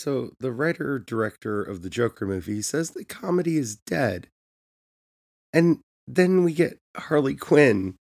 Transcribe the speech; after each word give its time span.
So, 0.00 0.30
the 0.40 0.50
writer 0.50 0.98
director 0.98 1.62
of 1.62 1.82
the 1.82 1.90
Joker 1.90 2.24
movie 2.24 2.62
says 2.62 2.92
that 2.92 3.10
comedy 3.10 3.58
is 3.58 3.76
dead. 3.76 4.28
And 5.52 5.80
then 6.06 6.42
we 6.42 6.54
get 6.54 6.78
Harley 6.96 7.34
Quinn 7.34 7.96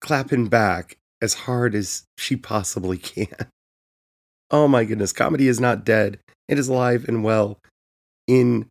clapping 0.00 0.48
back 0.48 0.96
as 1.20 1.34
hard 1.34 1.74
as 1.74 2.04
she 2.16 2.34
possibly 2.34 2.96
can. 3.14 3.50
Oh 4.50 4.66
my 4.66 4.86
goodness, 4.86 5.12
comedy 5.12 5.48
is 5.48 5.60
not 5.60 5.84
dead. 5.84 6.18
It 6.48 6.58
is 6.58 6.68
alive 6.68 7.04
and 7.06 7.22
well 7.22 7.58
in 8.26 8.68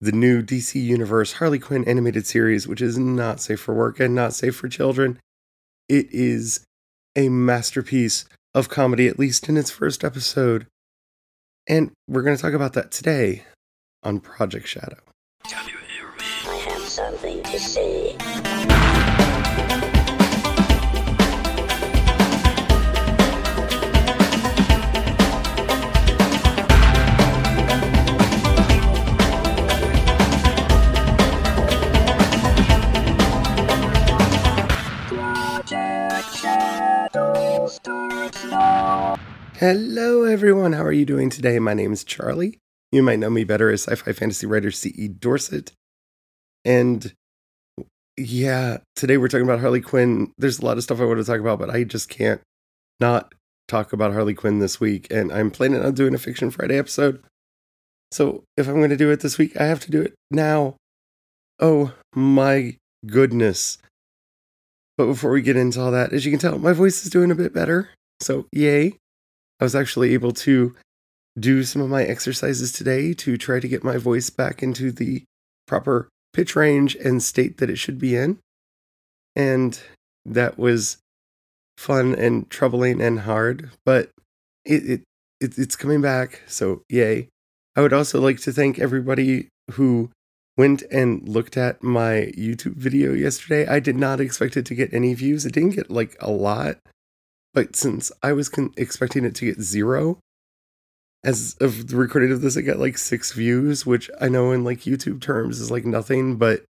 the 0.00 0.12
new 0.12 0.42
DC 0.42 0.82
Universe 0.82 1.34
Harley 1.34 1.58
Quinn 1.58 1.86
animated 1.86 2.26
series, 2.26 2.66
which 2.66 2.80
is 2.80 2.96
not 2.96 3.42
safe 3.42 3.60
for 3.60 3.74
work 3.74 4.00
and 4.00 4.14
not 4.14 4.32
safe 4.32 4.56
for 4.56 4.70
children. 4.70 5.18
It 5.90 6.06
is 6.10 6.64
a 7.14 7.28
masterpiece 7.28 8.24
of 8.54 8.70
comedy, 8.70 9.06
at 9.06 9.18
least 9.18 9.50
in 9.50 9.58
its 9.58 9.70
first 9.70 10.02
episode. 10.02 10.66
And 11.66 11.92
we're 12.08 12.22
going 12.22 12.36
to 12.36 12.42
talk 12.42 12.52
about 12.52 12.74
that 12.74 12.90
today 12.90 13.44
on 14.02 14.20
Project 14.20 14.68
Shadow. 14.68 14.98
Hello, 39.66 40.24
everyone. 40.24 40.74
How 40.74 40.84
are 40.84 40.92
you 40.92 41.06
doing 41.06 41.30
today? 41.30 41.58
My 41.58 41.72
name 41.72 41.90
is 41.94 42.04
Charlie. 42.04 42.58
You 42.92 43.02
might 43.02 43.18
know 43.18 43.30
me 43.30 43.44
better 43.44 43.70
as 43.70 43.88
sci 43.88 43.94
fi 43.94 44.12
fantasy 44.12 44.46
writer 44.46 44.70
C.E. 44.70 45.08
Dorsett. 45.08 45.72
And 46.66 47.14
yeah, 48.18 48.80
today 48.94 49.16
we're 49.16 49.28
talking 49.28 49.46
about 49.46 49.60
Harley 49.60 49.80
Quinn. 49.80 50.32
There's 50.36 50.58
a 50.58 50.66
lot 50.66 50.76
of 50.76 50.82
stuff 50.82 51.00
I 51.00 51.06
want 51.06 51.18
to 51.18 51.24
talk 51.24 51.40
about, 51.40 51.58
but 51.58 51.70
I 51.70 51.84
just 51.84 52.10
can't 52.10 52.42
not 53.00 53.34
talk 53.66 53.94
about 53.94 54.12
Harley 54.12 54.34
Quinn 54.34 54.58
this 54.58 54.80
week. 54.80 55.06
And 55.10 55.32
I'm 55.32 55.50
planning 55.50 55.82
on 55.82 55.94
doing 55.94 56.12
a 56.12 56.18
Fiction 56.18 56.50
Friday 56.50 56.76
episode. 56.76 57.24
So 58.12 58.44
if 58.58 58.68
I'm 58.68 58.76
going 58.76 58.90
to 58.90 58.98
do 58.98 59.10
it 59.10 59.20
this 59.20 59.38
week, 59.38 59.58
I 59.58 59.64
have 59.64 59.80
to 59.80 59.90
do 59.90 60.02
it 60.02 60.12
now. 60.30 60.76
Oh 61.58 61.94
my 62.14 62.76
goodness. 63.06 63.78
But 64.98 65.06
before 65.06 65.30
we 65.30 65.40
get 65.40 65.56
into 65.56 65.80
all 65.80 65.90
that, 65.92 66.12
as 66.12 66.26
you 66.26 66.30
can 66.30 66.38
tell, 66.38 66.58
my 66.58 66.74
voice 66.74 67.02
is 67.02 67.10
doing 67.10 67.30
a 67.30 67.34
bit 67.34 67.54
better. 67.54 67.88
So, 68.20 68.44
yay. 68.52 68.98
I 69.64 69.72
was 69.72 69.74
actually 69.74 70.12
able 70.12 70.32
to 70.32 70.74
do 71.40 71.64
some 71.64 71.80
of 71.80 71.88
my 71.88 72.04
exercises 72.04 72.70
today 72.70 73.14
to 73.14 73.38
try 73.38 73.60
to 73.60 73.66
get 73.66 73.82
my 73.82 73.96
voice 73.96 74.28
back 74.28 74.62
into 74.62 74.92
the 74.92 75.24
proper 75.66 76.06
pitch 76.34 76.54
range 76.54 76.94
and 76.96 77.22
state 77.22 77.56
that 77.56 77.70
it 77.70 77.78
should 77.78 77.98
be 77.98 78.14
in. 78.14 78.38
And 79.34 79.80
that 80.26 80.58
was 80.58 80.98
fun 81.78 82.14
and 82.14 82.50
troubling 82.50 83.00
and 83.00 83.20
hard, 83.20 83.70
but 83.86 84.10
it, 84.66 84.84
it, 84.84 85.02
it 85.40 85.56
it's 85.56 85.76
coming 85.76 86.02
back. 86.02 86.42
So, 86.46 86.82
yay. 86.90 87.28
I 87.74 87.80
would 87.80 87.94
also 87.94 88.20
like 88.20 88.40
to 88.40 88.52
thank 88.52 88.78
everybody 88.78 89.48
who 89.70 90.10
went 90.58 90.82
and 90.92 91.26
looked 91.26 91.56
at 91.56 91.82
my 91.82 92.30
YouTube 92.36 92.76
video 92.76 93.14
yesterday. 93.14 93.66
I 93.66 93.80
did 93.80 93.96
not 93.96 94.20
expect 94.20 94.58
it 94.58 94.66
to 94.66 94.74
get 94.74 94.92
any 94.92 95.14
views. 95.14 95.46
It 95.46 95.54
didn't 95.54 95.76
get 95.76 95.90
like 95.90 96.18
a 96.20 96.30
lot, 96.30 96.76
but 97.54 97.76
since 97.76 98.12
I 98.22 98.32
was 98.32 98.48
con- 98.48 98.74
expecting 98.76 99.24
it 99.24 99.34
to 99.36 99.46
get 99.46 99.60
zero, 99.60 100.18
as 101.24 101.56
of 101.60 101.88
the 101.88 101.96
recording 101.96 102.32
of 102.32 102.42
this, 102.42 102.56
it 102.56 102.64
got 102.64 102.78
like 102.78 102.98
six 102.98 103.32
views, 103.32 103.86
which 103.86 104.10
I 104.20 104.28
know 104.28 104.52
in 104.52 104.64
like 104.64 104.80
YouTube 104.80 105.20
terms 105.20 105.60
is 105.60 105.70
like 105.70 105.86
nothing, 105.86 106.36
but 106.36 106.64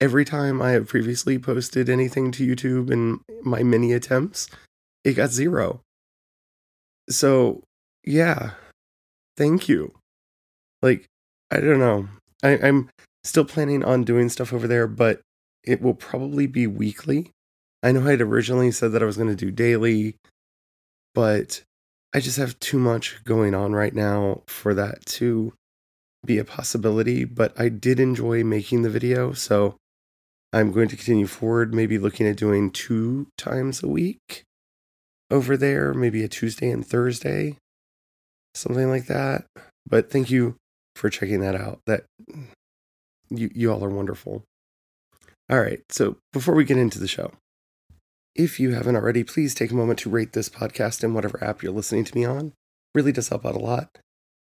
every 0.00 0.24
time 0.24 0.60
I 0.60 0.72
have 0.72 0.88
previously 0.88 1.38
posted 1.38 1.88
anything 1.88 2.32
to 2.32 2.46
YouTube 2.46 2.90
in 2.90 3.20
my 3.42 3.62
many 3.62 3.92
attempts, 3.92 4.48
it 5.04 5.12
got 5.12 5.30
zero. 5.30 5.82
So, 7.08 7.62
yeah, 8.04 8.52
thank 9.36 9.68
you. 9.68 9.92
Like, 10.82 11.06
I 11.50 11.60
don't 11.60 11.78
know. 11.78 12.08
I, 12.42 12.58
I'm 12.58 12.88
still 13.24 13.44
planning 13.44 13.84
on 13.84 14.04
doing 14.04 14.28
stuff 14.30 14.52
over 14.52 14.66
there, 14.66 14.86
but 14.86 15.20
it 15.62 15.82
will 15.82 15.94
probably 15.94 16.46
be 16.46 16.66
weekly. 16.66 17.32
I 17.82 17.92
know 17.92 18.06
I 18.06 18.10
had 18.10 18.20
originally 18.20 18.70
said 18.70 18.92
that 18.92 19.02
I 19.02 19.06
was 19.06 19.16
going 19.16 19.28
to 19.28 19.36
do 19.36 19.50
daily, 19.50 20.16
but 21.14 21.62
I 22.14 22.20
just 22.20 22.36
have 22.36 22.58
too 22.60 22.78
much 22.78 23.22
going 23.24 23.54
on 23.54 23.72
right 23.72 23.94
now 23.94 24.42
for 24.46 24.74
that 24.74 25.06
to 25.06 25.54
be 26.24 26.38
a 26.38 26.44
possibility. 26.44 27.24
But 27.24 27.58
I 27.58 27.68
did 27.68 28.00
enjoy 28.00 28.44
making 28.44 28.82
the 28.82 28.90
video, 28.90 29.32
so 29.32 29.76
I'm 30.52 30.72
going 30.72 30.88
to 30.88 30.96
continue 30.96 31.26
forward, 31.26 31.72
maybe 31.72 31.98
looking 31.98 32.26
at 32.26 32.36
doing 32.36 32.70
two 32.70 33.28
times 33.38 33.82
a 33.82 33.88
week 33.88 34.42
over 35.30 35.56
there, 35.56 35.94
maybe 35.94 36.24
a 36.24 36.28
Tuesday 36.28 36.70
and 36.70 36.86
Thursday, 36.86 37.56
something 38.54 38.88
like 38.88 39.06
that. 39.06 39.46
But 39.86 40.10
thank 40.10 40.30
you 40.30 40.56
for 40.96 41.08
checking 41.08 41.40
that 41.40 41.54
out. 41.54 41.80
That 41.86 42.04
you 43.30 43.50
you 43.54 43.72
all 43.72 43.84
are 43.84 43.88
wonderful. 43.88 44.42
All 45.48 45.60
right, 45.60 45.80
so 45.88 46.16
before 46.32 46.54
we 46.54 46.64
get 46.64 46.78
into 46.78 46.98
the 46.98 47.08
show, 47.08 47.32
if 48.34 48.60
you 48.60 48.72
haven't 48.72 48.96
already, 48.96 49.24
please 49.24 49.54
take 49.54 49.70
a 49.70 49.76
moment 49.76 49.98
to 50.00 50.10
rate 50.10 50.32
this 50.32 50.48
podcast 50.48 51.02
in 51.02 51.14
whatever 51.14 51.42
app 51.42 51.62
you're 51.62 51.72
listening 51.72 52.04
to 52.04 52.14
me 52.16 52.24
on. 52.24 52.52
Really 52.94 53.12
does 53.12 53.28
help 53.28 53.44
out 53.44 53.54
a 53.54 53.58
lot. 53.58 53.98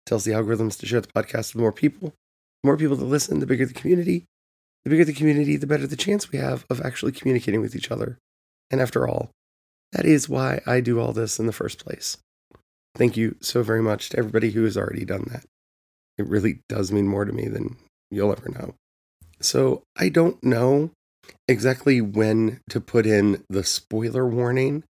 Tells 0.06 0.24
the 0.24 0.32
algorithms 0.32 0.78
to 0.80 0.86
share 0.86 1.00
the 1.00 1.08
podcast 1.08 1.54
with 1.54 1.60
more 1.60 1.72
people. 1.72 2.14
The 2.62 2.66
more 2.66 2.76
people 2.76 2.96
that 2.96 3.04
listen, 3.04 3.40
the 3.40 3.46
bigger 3.46 3.66
the 3.66 3.74
community. 3.74 4.26
The 4.84 4.90
bigger 4.90 5.04
the 5.04 5.12
community, 5.12 5.56
the 5.56 5.66
better 5.66 5.86
the 5.86 5.96
chance 5.96 6.30
we 6.30 6.38
have 6.38 6.64
of 6.70 6.80
actually 6.80 7.12
communicating 7.12 7.60
with 7.60 7.74
each 7.74 7.90
other. 7.90 8.18
And 8.70 8.80
after 8.80 9.08
all, 9.08 9.30
that 9.92 10.04
is 10.04 10.28
why 10.28 10.60
I 10.66 10.80
do 10.80 11.00
all 11.00 11.12
this 11.12 11.38
in 11.38 11.46
the 11.46 11.52
first 11.52 11.82
place. 11.82 12.16
Thank 12.94 13.16
you 13.16 13.36
so 13.40 13.62
very 13.62 13.82
much 13.82 14.10
to 14.10 14.18
everybody 14.18 14.50
who 14.50 14.64
has 14.64 14.76
already 14.76 15.04
done 15.04 15.26
that. 15.30 15.44
It 16.16 16.26
really 16.26 16.60
does 16.68 16.90
mean 16.92 17.06
more 17.06 17.24
to 17.24 17.32
me 17.32 17.48
than 17.48 17.76
you'll 18.10 18.32
ever 18.32 18.50
know. 18.50 18.74
So 19.40 19.82
I 19.96 20.08
don't 20.08 20.42
know 20.42 20.90
exactly 21.46 22.00
when 22.00 22.60
to 22.70 22.80
put 22.80 23.06
in 23.06 23.44
the 23.48 23.64
spoiler 23.64 24.28
warning 24.28 24.84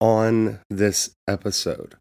on 0.00 0.60
this 0.68 1.14
episode. 1.28 1.96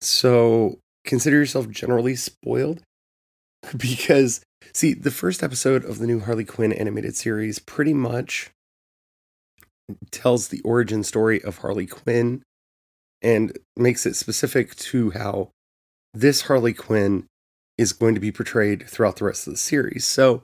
So 0.00 0.78
consider 1.04 1.36
yourself 1.36 1.68
generally 1.68 2.16
spoiled 2.16 2.82
because, 3.76 4.40
see, 4.72 4.94
the 4.94 5.10
first 5.10 5.42
episode 5.42 5.84
of 5.84 5.98
the 5.98 6.06
new 6.06 6.20
Harley 6.20 6.44
Quinn 6.44 6.72
animated 6.72 7.16
series 7.16 7.58
pretty 7.58 7.94
much 7.94 8.50
tells 10.10 10.48
the 10.48 10.60
origin 10.62 11.02
story 11.02 11.42
of 11.42 11.58
Harley 11.58 11.86
Quinn 11.86 12.42
and 13.22 13.56
makes 13.76 14.06
it 14.06 14.16
specific 14.16 14.76
to 14.76 15.10
how 15.10 15.50
this 16.14 16.42
Harley 16.42 16.74
Quinn 16.74 17.26
is 17.76 17.92
going 17.92 18.14
to 18.14 18.20
be 18.20 18.32
portrayed 18.32 18.88
throughout 18.88 19.16
the 19.16 19.24
rest 19.24 19.46
of 19.46 19.52
the 19.52 19.58
series. 19.58 20.06
So, 20.06 20.42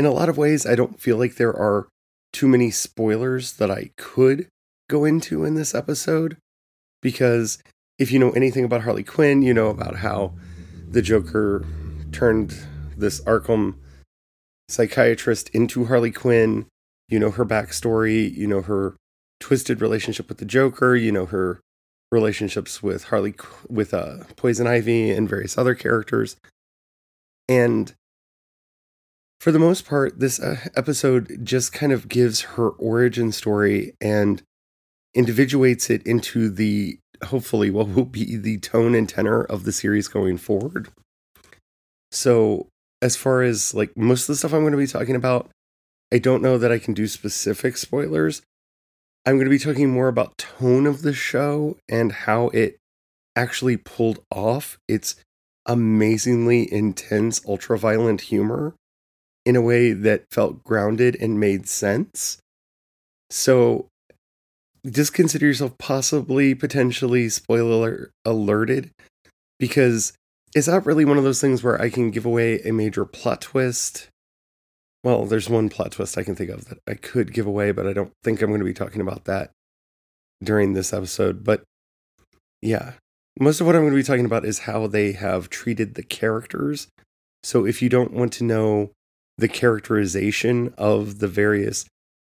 in 0.00 0.06
a 0.06 0.12
lot 0.12 0.30
of 0.30 0.38
ways, 0.38 0.64
I 0.64 0.76
don't 0.76 0.98
feel 0.98 1.18
like 1.18 1.34
there 1.34 1.54
are 1.54 1.86
too 2.32 2.48
many 2.48 2.70
spoilers 2.70 3.52
that 3.58 3.70
I 3.70 3.90
could 3.98 4.48
go 4.88 5.04
into 5.04 5.44
in 5.44 5.56
this 5.56 5.74
episode 5.74 6.38
because 7.02 7.58
if 7.98 8.10
you 8.10 8.18
know 8.18 8.30
anything 8.30 8.64
about 8.64 8.80
Harley 8.80 9.04
Quinn, 9.04 9.42
you 9.42 9.52
know 9.52 9.68
about 9.68 9.96
how 9.96 10.32
the 10.88 11.02
Joker 11.02 11.66
turned 12.12 12.58
this 12.96 13.20
Arkham 13.24 13.74
psychiatrist 14.70 15.50
into 15.50 15.84
Harley 15.84 16.12
Quinn. 16.12 16.64
You 17.10 17.18
know 17.18 17.30
her 17.32 17.44
backstory, 17.44 18.34
you 18.34 18.46
know 18.46 18.62
her 18.62 18.96
twisted 19.38 19.82
relationship 19.82 20.30
with 20.30 20.38
the 20.38 20.46
Joker, 20.46 20.96
you 20.96 21.12
know 21.12 21.26
her 21.26 21.60
relationships 22.10 22.82
with 22.82 23.04
Harley 23.04 23.34
with 23.68 23.92
uh, 23.92 24.24
Poison 24.36 24.66
Ivy 24.66 25.10
and 25.10 25.28
various 25.28 25.58
other 25.58 25.74
characters. 25.74 26.36
And 27.50 27.94
for 29.40 29.50
the 29.50 29.58
most 29.58 29.86
part, 29.86 30.20
this 30.20 30.38
uh, 30.38 30.68
episode 30.76 31.40
just 31.42 31.72
kind 31.72 31.92
of 31.92 32.08
gives 32.08 32.42
her 32.42 32.68
origin 32.68 33.32
story 33.32 33.94
and 34.00 34.42
individuates 35.14 35.88
it 35.88 36.06
into 36.06 36.50
the 36.50 36.98
hopefully 37.24 37.70
what 37.70 37.88
will 37.88 38.04
be 38.04 38.36
the 38.36 38.58
tone 38.58 38.94
and 38.94 39.08
tenor 39.08 39.42
of 39.42 39.64
the 39.64 39.72
series 39.72 40.08
going 40.08 40.36
forward. 40.36 40.88
So, 42.12 42.68
as 43.00 43.16
far 43.16 43.42
as 43.42 43.72
like 43.72 43.96
most 43.96 44.22
of 44.22 44.26
the 44.28 44.36
stuff 44.36 44.52
I'm 44.52 44.60
going 44.60 44.72
to 44.72 44.78
be 44.78 44.86
talking 44.86 45.16
about, 45.16 45.48
I 46.12 46.18
don't 46.18 46.42
know 46.42 46.58
that 46.58 46.72
I 46.72 46.78
can 46.78 46.92
do 46.92 47.06
specific 47.06 47.78
spoilers. 47.78 48.42
I'm 49.24 49.36
going 49.36 49.46
to 49.46 49.50
be 49.50 49.58
talking 49.58 49.90
more 49.90 50.08
about 50.08 50.36
tone 50.36 50.86
of 50.86 51.00
the 51.00 51.14
show 51.14 51.78
and 51.88 52.12
how 52.12 52.48
it 52.48 52.76
actually 53.34 53.78
pulled 53.78 54.18
off 54.30 54.78
its 54.86 55.16
amazingly 55.64 56.70
intense 56.72 57.40
ultra-violent 57.46 58.22
humor 58.22 58.74
in 59.50 59.56
a 59.56 59.60
way 59.60 59.92
that 59.92 60.22
felt 60.30 60.62
grounded 60.62 61.16
and 61.20 61.40
made 61.40 61.68
sense. 61.68 62.38
So 63.30 63.88
just 64.88 65.12
consider 65.12 65.46
yourself 65.46 65.76
possibly 65.76 66.54
potentially 66.54 67.28
spoiler 67.28 68.12
alerted 68.24 68.92
because 69.58 70.12
it's 70.54 70.68
not 70.68 70.86
really 70.86 71.04
one 71.04 71.18
of 71.18 71.24
those 71.24 71.40
things 71.40 71.64
where 71.64 71.82
I 71.82 71.90
can 71.90 72.12
give 72.12 72.24
away 72.24 72.60
a 72.60 72.72
major 72.72 73.04
plot 73.04 73.40
twist. 73.40 74.08
Well, 75.02 75.26
there's 75.26 75.50
one 75.50 75.68
plot 75.68 75.90
twist 75.90 76.16
I 76.16 76.22
can 76.22 76.36
think 76.36 76.50
of 76.50 76.66
that 76.66 76.78
I 76.86 76.94
could 76.94 77.34
give 77.34 77.46
away, 77.46 77.72
but 77.72 77.88
I 77.88 77.92
don't 77.92 78.12
think 78.22 78.40
I'm 78.40 78.50
going 78.50 78.60
to 78.60 78.64
be 78.64 78.72
talking 78.72 79.00
about 79.00 79.24
that 79.24 79.50
during 80.40 80.74
this 80.74 80.92
episode. 80.92 81.42
But 81.42 81.64
yeah, 82.62 82.92
most 83.40 83.60
of 83.60 83.66
what 83.66 83.74
I'm 83.74 83.82
going 83.82 83.94
to 83.94 83.96
be 83.96 84.04
talking 84.04 84.26
about 84.26 84.44
is 84.44 84.60
how 84.60 84.86
they 84.86 85.10
have 85.10 85.50
treated 85.50 85.96
the 85.96 86.04
characters. 86.04 86.86
So 87.42 87.66
if 87.66 87.82
you 87.82 87.88
don't 87.88 88.12
want 88.12 88.32
to 88.34 88.44
know 88.44 88.92
the 89.40 89.48
characterization 89.48 90.74
of 90.76 91.18
the 91.18 91.28
various 91.28 91.86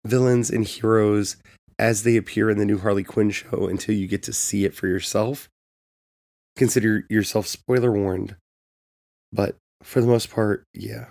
villains 0.06 0.50
and 0.50 0.66
heroes 0.66 1.38
as 1.78 2.04
they 2.04 2.16
appear 2.16 2.50
in 2.50 2.58
the 2.58 2.66
new 2.66 2.78
Harley 2.78 3.04
Quinn 3.04 3.32
show 3.32 3.68
until 3.68 3.96
you 3.96 4.08
get 4.08 4.22
to 4.24 4.34
see 4.34 4.64
it 4.64 4.76
for 4.76 4.88
yourself, 4.88 5.50
consider 6.56 7.06
yourself 7.10 7.48
spoiler 7.48 7.92
warned. 7.92 8.36
But 9.32 9.56
for 9.82 10.02
the 10.02 10.08
most 10.08 10.30
part, 10.30 10.64
yeah. 10.74 11.08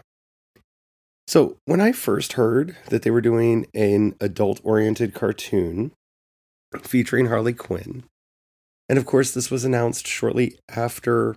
So 1.27 1.57
when 1.65 1.81
I 1.81 1.93
first 1.93 2.35
heard 2.35 2.77
that 2.87 3.03
they 3.03 3.11
were 3.11 3.21
doing 3.21 3.67
an 3.75 4.15
adult 4.21 4.61
oriented 4.63 5.15
cartoon 5.15 5.93
featuring 6.83 7.27
Harley 7.27 7.55
Quinn, 7.55 8.05
and 8.89 8.99
of 8.99 9.05
course, 9.05 9.33
this 9.33 9.51
was 9.51 9.65
announced 9.65 10.07
shortly 10.07 10.59
after 10.69 11.37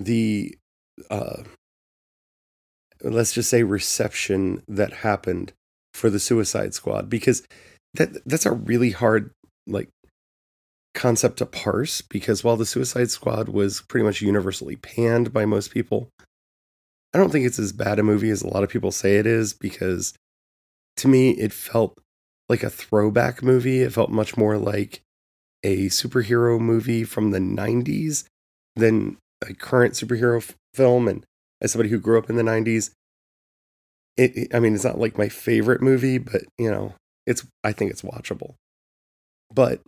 the, 0.00 0.56
uh, 1.10 1.42
let's 3.02 3.32
just 3.32 3.50
say, 3.50 3.62
reception 3.62 4.62
that 4.68 4.92
happened 4.92 5.52
for 5.94 6.10
the 6.10 6.20
Suicide 6.20 6.74
Squad, 6.74 7.10
because 7.10 7.42
that 7.94 8.24
that's 8.26 8.46
a 8.46 8.52
really 8.52 8.90
hard 8.90 9.30
like 9.66 9.88
concept 10.94 11.38
to 11.38 11.46
parse. 11.46 12.00
Because 12.00 12.44
while 12.44 12.56
the 12.56 12.66
Suicide 12.66 13.10
Squad 13.10 13.48
was 13.48 13.82
pretty 13.82 14.04
much 14.04 14.20
universally 14.20 14.76
panned 14.76 15.32
by 15.32 15.44
most 15.44 15.70
people, 15.70 16.08
I 17.14 17.18
don't 17.18 17.30
think 17.30 17.46
it's 17.46 17.58
as 17.58 17.72
bad 17.72 17.98
a 17.98 18.02
movie 18.02 18.30
as 18.30 18.42
a 18.42 18.48
lot 18.48 18.64
of 18.64 18.70
people 18.70 18.92
say 18.92 19.16
it 19.16 19.26
is. 19.26 19.52
Because 19.52 20.14
to 20.98 21.08
me, 21.08 21.30
it 21.30 21.52
felt 21.52 21.98
like 22.48 22.62
a 22.62 22.70
throwback 22.70 23.42
movie. 23.42 23.82
It 23.82 23.92
felt 23.92 24.10
much 24.10 24.36
more 24.36 24.58
like 24.58 25.02
a 25.64 25.86
superhero 25.86 26.58
movie 26.60 27.04
from 27.04 27.30
the 27.30 27.38
90s 27.38 28.24
than 28.76 29.16
a 29.46 29.54
current 29.54 29.94
superhero 29.94 30.38
f- 30.38 30.54
film. 30.74 31.08
And 31.08 31.24
as 31.62 31.72
somebody 31.72 31.88
who 31.88 31.98
grew 31.98 32.18
up 32.18 32.28
in 32.28 32.36
the 32.36 32.42
90s, 32.42 32.90
it, 34.18 34.54
I 34.54 34.60
mean, 34.60 34.74
it's 34.74 34.84
not 34.84 34.98
like 34.98 35.16
my 35.16 35.28
favorite 35.28 35.80
movie, 35.80 36.18
but 36.18 36.42
you 36.58 36.70
know, 36.70 36.94
it's, 37.26 37.46
I 37.64 37.72
think 37.72 37.90
it's 37.90 38.02
watchable. 38.02 38.54
But 39.54 39.80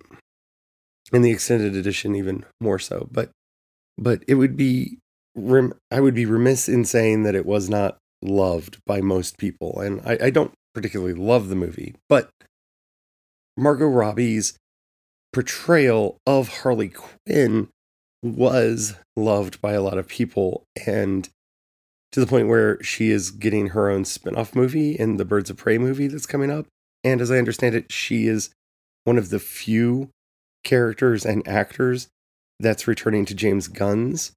in 1.13 1.23
the 1.23 1.31
extended 1.31 1.77
edition, 1.77 2.15
even 2.15 2.47
more 2.61 2.79
so. 2.79 3.09
But, 3.11 3.31
but 3.99 4.23
it 4.27 4.35
would 4.37 4.57
be, 4.57 4.99
rem- 5.35 5.75
I 5.91 6.01
would 6.01 6.15
be 6.15 6.25
remiss 6.25 6.69
in 6.69 6.85
saying 6.85 7.25
that 7.25 7.35
it 7.35 7.45
was 7.45 7.69
not 7.69 7.99
loved 8.23 8.79
by 8.87 9.01
most 9.01 9.37
people. 9.37 9.81
And 9.81 10.01
I, 10.07 10.27
I 10.27 10.31
don't 10.31 10.53
particularly 10.75 11.15
love 11.15 11.49
the 11.49 11.57
movie, 11.57 11.95
but 12.09 12.31
Margot 13.57 13.87
Robbie's 13.87 14.55
portrayal 15.33 16.19
of 16.27 16.61
Harley 16.61 16.89
Quinn 16.91 17.69
was 18.23 18.95
loved 19.17 19.61
by 19.61 19.73
a 19.73 19.83
lot 19.83 19.99
of 19.99 20.09
people 20.09 20.65
and 20.87 21.29
to 22.15 22.21
the 22.21 22.27
point 22.29 22.47
where 22.47 22.81
she 22.81 23.11
is 23.11 23.33
getting 23.33 23.71
her 23.71 23.91
own 23.91 24.05
spin-off 24.05 24.55
movie 24.55 24.93
in 24.93 25.17
the 25.17 25.25
Birds 25.25 25.51
of 25.51 25.57
Prey 25.57 25.79
movie 25.79 26.07
that's 26.07 26.27
coming 26.27 26.49
up. 26.49 26.67
And 27.03 27.21
as 27.21 27.29
I 27.29 27.39
understand 27.39 27.75
it, 27.75 27.91
she 27.91 28.29
is 28.29 28.51
one 29.03 29.19
of 29.19 29.31
the 29.31 29.41
few 29.41 30.11
characters 30.63 31.27
and 31.27 31.47
actors 31.49 32.07
that's 32.61 32.87
returning 32.87 33.25
to 33.25 33.35
James 33.35 33.67
Gunn's 33.67 34.31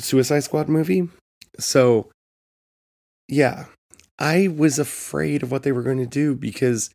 Suicide 0.00 0.40
Squad 0.40 0.68
movie. 0.68 1.08
So 1.60 2.10
yeah, 3.28 3.66
I 4.18 4.48
was 4.48 4.80
afraid 4.80 5.44
of 5.44 5.52
what 5.52 5.62
they 5.62 5.70
were 5.70 5.84
going 5.84 5.98
to 5.98 6.06
do 6.06 6.34
because 6.34 6.90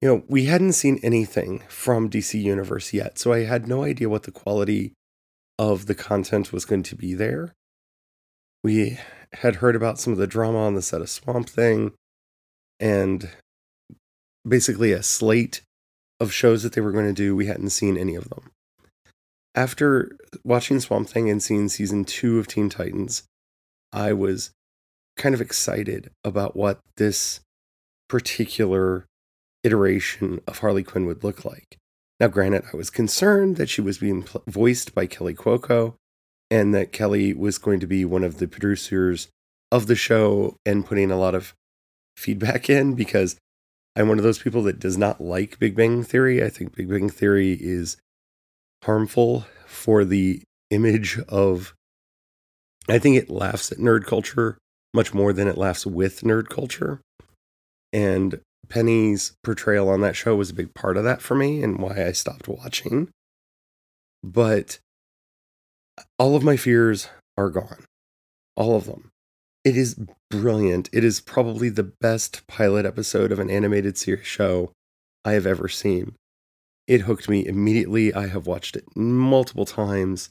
you 0.00 0.08
know, 0.08 0.22
we 0.28 0.46
hadn't 0.46 0.72
seen 0.72 0.98
anything 1.02 1.62
from 1.68 2.08
DC 2.08 2.40
Universe 2.40 2.94
yet, 2.94 3.18
so 3.18 3.34
I 3.34 3.40
had 3.40 3.68
no 3.68 3.84
idea 3.84 4.08
what 4.08 4.22
the 4.22 4.32
quality 4.32 4.94
of 5.58 5.84
the 5.84 5.94
content 5.94 6.54
was 6.54 6.64
going 6.64 6.84
to 6.84 6.96
be 6.96 7.12
there. 7.12 7.52
We 8.62 8.98
had 9.32 9.56
heard 9.56 9.76
about 9.76 9.98
some 9.98 10.12
of 10.12 10.18
the 10.18 10.26
drama 10.26 10.58
on 10.58 10.74
the 10.74 10.82
set 10.82 11.00
of 11.00 11.08
Swamp 11.08 11.48
Thing 11.48 11.92
and 12.78 13.30
basically 14.46 14.92
a 14.92 15.02
slate 15.02 15.62
of 16.18 16.32
shows 16.32 16.62
that 16.62 16.72
they 16.72 16.80
were 16.80 16.92
going 16.92 17.06
to 17.06 17.12
do. 17.12 17.34
We 17.36 17.46
hadn't 17.46 17.70
seen 17.70 17.96
any 17.96 18.14
of 18.14 18.28
them. 18.28 18.50
After 19.54 20.16
watching 20.44 20.80
Swamp 20.80 21.08
Thing 21.08 21.30
and 21.30 21.42
seeing 21.42 21.68
season 21.68 22.04
two 22.04 22.38
of 22.38 22.46
Teen 22.46 22.68
Titans, 22.68 23.24
I 23.92 24.12
was 24.12 24.52
kind 25.16 25.34
of 25.34 25.40
excited 25.40 26.10
about 26.24 26.56
what 26.56 26.80
this 26.96 27.40
particular 28.08 29.06
iteration 29.64 30.40
of 30.46 30.58
Harley 30.58 30.82
Quinn 30.82 31.06
would 31.06 31.24
look 31.24 31.44
like. 31.44 31.76
Now, 32.18 32.28
granted, 32.28 32.64
I 32.72 32.76
was 32.76 32.90
concerned 32.90 33.56
that 33.56 33.68
she 33.68 33.80
was 33.80 33.98
being 33.98 34.22
pl- 34.22 34.42
voiced 34.46 34.94
by 34.94 35.06
Kelly 35.06 35.34
Cuoco 35.34 35.94
and 36.50 36.74
that 36.74 36.92
Kelly 36.92 37.32
was 37.32 37.58
going 37.58 37.80
to 37.80 37.86
be 37.86 38.04
one 38.04 38.24
of 38.24 38.38
the 38.38 38.48
producers 38.48 39.28
of 39.70 39.86
the 39.86 39.94
show 39.94 40.56
and 40.66 40.84
putting 40.84 41.10
a 41.10 41.18
lot 41.18 41.34
of 41.34 41.54
feedback 42.16 42.68
in 42.68 42.94
because 42.94 43.36
I'm 43.96 44.08
one 44.08 44.18
of 44.18 44.24
those 44.24 44.38
people 44.38 44.62
that 44.64 44.80
does 44.80 44.98
not 44.98 45.20
like 45.20 45.58
Big 45.58 45.76
Bang 45.76 46.02
Theory. 46.02 46.42
I 46.42 46.48
think 46.48 46.74
Big 46.74 46.88
Bang 46.88 47.08
Theory 47.08 47.56
is 47.60 47.96
harmful 48.84 49.46
for 49.66 50.04
the 50.04 50.42
image 50.70 51.18
of. 51.28 51.74
I 52.88 52.98
think 52.98 53.16
it 53.16 53.30
laughs 53.30 53.70
at 53.70 53.78
nerd 53.78 54.06
culture 54.06 54.58
much 54.92 55.14
more 55.14 55.32
than 55.32 55.46
it 55.46 55.58
laughs 55.58 55.86
with 55.86 56.22
nerd 56.22 56.48
culture. 56.48 57.00
And 57.92 58.40
Penny's 58.68 59.32
portrayal 59.44 59.88
on 59.88 60.00
that 60.00 60.16
show 60.16 60.34
was 60.34 60.50
a 60.50 60.54
big 60.54 60.74
part 60.74 60.96
of 60.96 61.04
that 61.04 61.20
for 61.20 61.34
me 61.34 61.62
and 61.62 61.78
why 61.78 62.04
I 62.04 62.12
stopped 62.12 62.48
watching. 62.48 63.08
But 64.22 64.78
all 66.18 66.36
of 66.36 66.42
my 66.42 66.56
fears 66.56 67.08
are 67.36 67.50
gone. 67.50 67.84
All 68.56 68.76
of 68.76 68.86
them. 68.86 69.10
It 69.64 69.76
is 69.76 69.98
brilliant. 70.30 70.88
It 70.92 71.04
is 71.04 71.20
probably 71.20 71.68
the 71.68 71.92
best 72.00 72.46
pilot 72.46 72.86
episode 72.86 73.30
of 73.32 73.38
an 73.38 73.50
animated 73.50 73.98
series 73.98 74.26
show 74.26 74.72
I 75.24 75.32
have 75.32 75.46
ever 75.46 75.68
seen. 75.68 76.14
It 76.86 77.02
hooked 77.02 77.28
me 77.28 77.46
immediately. 77.46 78.12
I 78.14 78.26
have 78.28 78.46
watched 78.46 78.74
it 78.74 78.84
multiple 78.96 79.66
times. 79.66 80.30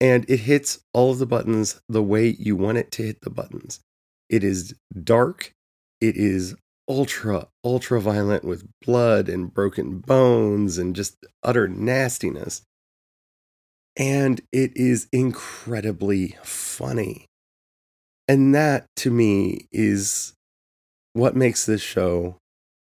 And 0.00 0.28
it 0.28 0.40
hits 0.40 0.80
all 0.92 1.12
of 1.12 1.18
the 1.18 1.26
buttons 1.26 1.80
the 1.88 2.02
way 2.02 2.36
you 2.38 2.56
want 2.56 2.78
it 2.78 2.90
to 2.92 3.02
hit 3.02 3.22
the 3.22 3.30
buttons. 3.30 3.80
It 4.28 4.44
is 4.44 4.74
dark. 5.02 5.52
It 6.00 6.16
is 6.16 6.54
ultra, 6.88 7.48
ultra 7.64 8.00
violent 8.00 8.44
with 8.44 8.68
blood 8.84 9.28
and 9.28 9.52
broken 9.52 10.00
bones 10.00 10.76
and 10.76 10.94
just 10.94 11.16
utter 11.42 11.68
nastiness. 11.68 12.62
And 13.96 14.40
it 14.52 14.72
is 14.76 15.08
incredibly 15.12 16.36
funny. 16.42 17.26
And 18.26 18.54
that 18.54 18.86
to 18.96 19.10
me 19.10 19.68
is 19.70 20.32
what 21.12 21.36
makes 21.36 21.64
this 21.66 21.80
show 21.82 22.36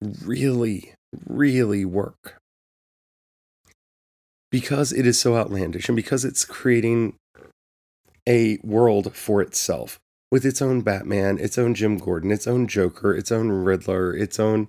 really, 0.01 0.93
really 1.27 1.85
work. 1.85 2.37
Because 4.51 4.91
it 4.91 5.05
is 5.05 5.19
so 5.19 5.35
outlandish 5.35 5.89
and 5.89 5.95
because 5.95 6.25
it's 6.25 6.45
creating 6.45 7.15
a 8.27 8.59
world 8.63 9.15
for 9.15 9.41
itself 9.41 9.99
with 10.31 10.45
its 10.45 10.61
own 10.61 10.81
Batman, 10.81 11.39
its 11.39 11.57
own 11.57 11.73
Jim 11.73 11.97
Gordon, 11.97 12.31
its 12.31 12.47
own 12.47 12.67
Joker, 12.67 13.15
its 13.15 13.31
own 13.31 13.49
Riddler, 13.49 14.15
its 14.15 14.39
own 14.39 14.67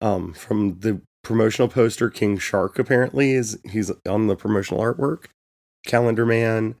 um 0.00 0.32
from 0.32 0.80
the 0.80 1.00
promotional 1.22 1.68
poster 1.68 2.10
King 2.10 2.38
Shark 2.38 2.78
apparently 2.78 3.32
is 3.32 3.58
he's 3.70 3.90
on 4.08 4.26
the 4.26 4.36
promotional 4.36 4.82
artwork. 4.82 5.26
Calendar 5.86 6.26
Man. 6.26 6.76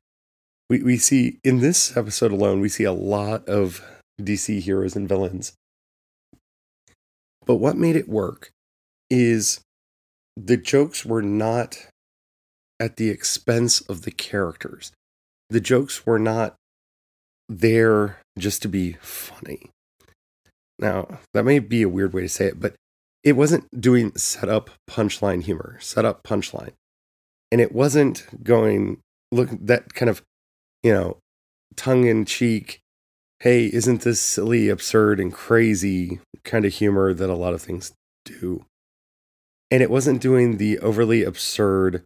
We 0.70 0.82
we 0.82 0.96
see 0.96 1.38
in 1.44 1.60
this 1.60 1.96
episode 1.96 2.32
alone 2.32 2.60
we 2.60 2.68
see 2.68 2.84
a 2.84 2.92
lot 2.92 3.46
of 3.48 3.82
DC 4.20 4.60
heroes 4.60 4.96
and 4.96 5.08
villains. 5.08 5.52
But 7.46 7.56
what 7.56 7.76
made 7.76 7.96
it 7.96 8.08
work 8.08 8.50
is 9.10 9.60
the 10.36 10.56
jokes 10.56 11.04
were 11.04 11.22
not 11.22 11.86
at 12.80 12.96
the 12.96 13.10
expense 13.10 13.80
of 13.82 14.02
the 14.02 14.10
characters. 14.10 14.92
The 15.50 15.60
jokes 15.60 16.06
were 16.06 16.18
not 16.18 16.54
there 17.48 18.18
just 18.38 18.62
to 18.62 18.68
be 18.68 18.94
funny. 19.00 19.70
Now, 20.78 21.20
that 21.34 21.44
may 21.44 21.58
be 21.60 21.82
a 21.82 21.88
weird 21.88 22.12
way 22.12 22.22
to 22.22 22.28
say 22.28 22.46
it, 22.46 22.58
but 22.58 22.74
it 23.22 23.32
wasn't 23.32 23.80
doing 23.80 24.16
setup 24.16 24.70
punchline 24.90 25.42
humor, 25.42 25.78
setup 25.80 26.22
punchline. 26.24 26.72
And 27.54 27.60
it 27.60 27.70
wasn't 27.70 28.26
going, 28.42 28.98
look, 29.30 29.48
that 29.52 29.94
kind 29.94 30.10
of, 30.10 30.22
you 30.82 30.92
know, 30.92 31.18
tongue 31.76 32.04
in 32.04 32.24
cheek, 32.24 32.80
hey, 33.38 33.66
isn't 33.66 34.00
this 34.00 34.20
silly, 34.20 34.68
absurd, 34.68 35.20
and 35.20 35.32
crazy 35.32 36.18
kind 36.42 36.64
of 36.64 36.74
humor 36.74 37.14
that 37.14 37.30
a 37.30 37.36
lot 37.36 37.54
of 37.54 37.62
things 37.62 37.92
do. 38.24 38.64
And 39.70 39.84
it 39.84 39.88
wasn't 39.88 40.20
doing 40.20 40.56
the 40.56 40.80
overly 40.80 41.22
absurd, 41.22 42.02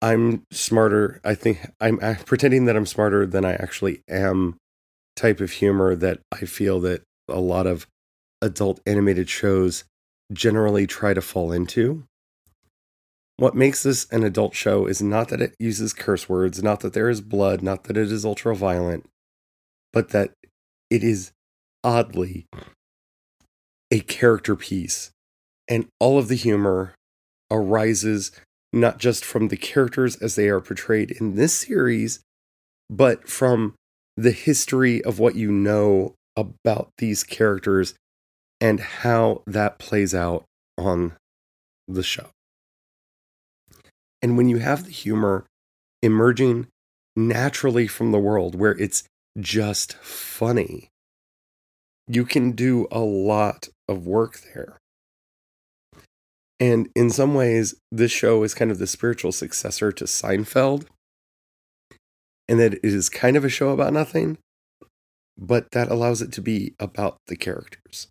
I'm 0.00 0.44
smarter. 0.50 1.20
I 1.22 1.34
think 1.34 1.70
I'm 1.78 1.98
pretending 2.24 2.64
that 2.64 2.76
I'm 2.76 2.86
smarter 2.86 3.26
than 3.26 3.44
I 3.44 3.52
actually 3.52 4.00
am 4.08 4.56
type 5.14 5.42
of 5.42 5.50
humor 5.50 5.94
that 5.94 6.20
I 6.32 6.46
feel 6.46 6.80
that 6.80 7.02
a 7.28 7.38
lot 7.38 7.66
of 7.66 7.86
adult 8.40 8.80
animated 8.86 9.28
shows 9.28 9.84
generally 10.32 10.86
try 10.86 11.12
to 11.12 11.20
fall 11.20 11.52
into. 11.52 12.04
What 13.40 13.54
makes 13.54 13.82
this 13.82 14.06
an 14.10 14.22
adult 14.22 14.54
show 14.54 14.84
is 14.84 15.00
not 15.00 15.30
that 15.30 15.40
it 15.40 15.54
uses 15.58 15.94
curse 15.94 16.28
words, 16.28 16.62
not 16.62 16.80
that 16.80 16.92
there 16.92 17.08
is 17.08 17.22
blood, 17.22 17.62
not 17.62 17.84
that 17.84 17.96
it 17.96 18.12
is 18.12 18.22
ultra 18.22 18.54
violent, 18.54 19.08
but 19.94 20.10
that 20.10 20.32
it 20.90 21.02
is 21.02 21.32
oddly 21.82 22.44
a 23.90 24.00
character 24.00 24.54
piece. 24.56 25.10
And 25.66 25.86
all 25.98 26.18
of 26.18 26.28
the 26.28 26.34
humor 26.34 26.94
arises 27.50 28.30
not 28.74 28.98
just 28.98 29.24
from 29.24 29.48
the 29.48 29.56
characters 29.56 30.16
as 30.16 30.34
they 30.34 30.50
are 30.50 30.60
portrayed 30.60 31.10
in 31.10 31.36
this 31.36 31.54
series, 31.60 32.20
but 32.90 33.26
from 33.26 33.74
the 34.18 34.32
history 34.32 35.02
of 35.02 35.18
what 35.18 35.34
you 35.34 35.50
know 35.50 36.14
about 36.36 36.90
these 36.98 37.24
characters 37.24 37.94
and 38.60 38.80
how 38.80 39.42
that 39.46 39.78
plays 39.78 40.14
out 40.14 40.44
on 40.76 41.14
the 41.88 42.02
show. 42.02 42.28
And 44.22 44.36
when 44.36 44.48
you 44.48 44.58
have 44.58 44.84
the 44.84 44.90
humor 44.90 45.46
emerging 46.02 46.66
naturally 47.16 47.86
from 47.86 48.12
the 48.12 48.18
world 48.18 48.54
where 48.54 48.76
it's 48.78 49.04
just 49.38 49.94
funny, 49.94 50.88
you 52.06 52.24
can 52.24 52.52
do 52.52 52.86
a 52.90 53.00
lot 53.00 53.68
of 53.88 54.06
work 54.06 54.40
there. 54.54 54.78
And 56.58 56.90
in 56.94 57.08
some 57.08 57.34
ways, 57.34 57.74
this 57.90 58.12
show 58.12 58.42
is 58.42 58.52
kind 58.52 58.70
of 58.70 58.78
the 58.78 58.86
spiritual 58.86 59.32
successor 59.32 59.90
to 59.92 60.04
Seinfeld. 60.04 60.86
And 62.48 62.58
that 62.60 62.74
it 62.74 62.84
is 62.84 63.08
kind 63.08 63.36
of 63.36 63.44
a 63.44 63.48
show 63.48 63.70
about 63.70 63.92
nothing, 63.92 64.36
but 65.38 65.70
that 65.70 65.88
allows 65.88 66.20
it 66.20 66.32
to 66.32 66.42
be 66.42 66.74
about 66.80 67.16
the 67.28 67.36
characters. 67.36 68.08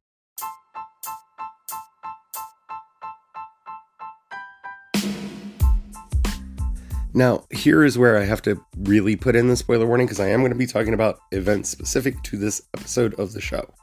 Now, 7.13 7.45
here 7.51 7.83
is 7.83 7.97
where 7.97 8.17
I 8.17 8.25
have 8.25 8.41
to 8.43 8.63
really 8.77 9.15
put 9.15 9.35
in 9.35 9.47
the 9.47 9.55
spoiler 9.55 9.87
warning 9.87 10.05
because 10.05 10.19
I 10.19 10.29
am 10.29 10.41
going 10.41 10.51
to 10.51 10.57
be 10.57 10.67
talking 10.67 10.93
about 10.93 11.19
events 11.31 11.69
specific 11.69 12.21
to 12.23 12.37
this 12.37 12.61
episode 12.75 13.19
of 13.19 13.33
the 13.33 13.41
show. 13.41 13.73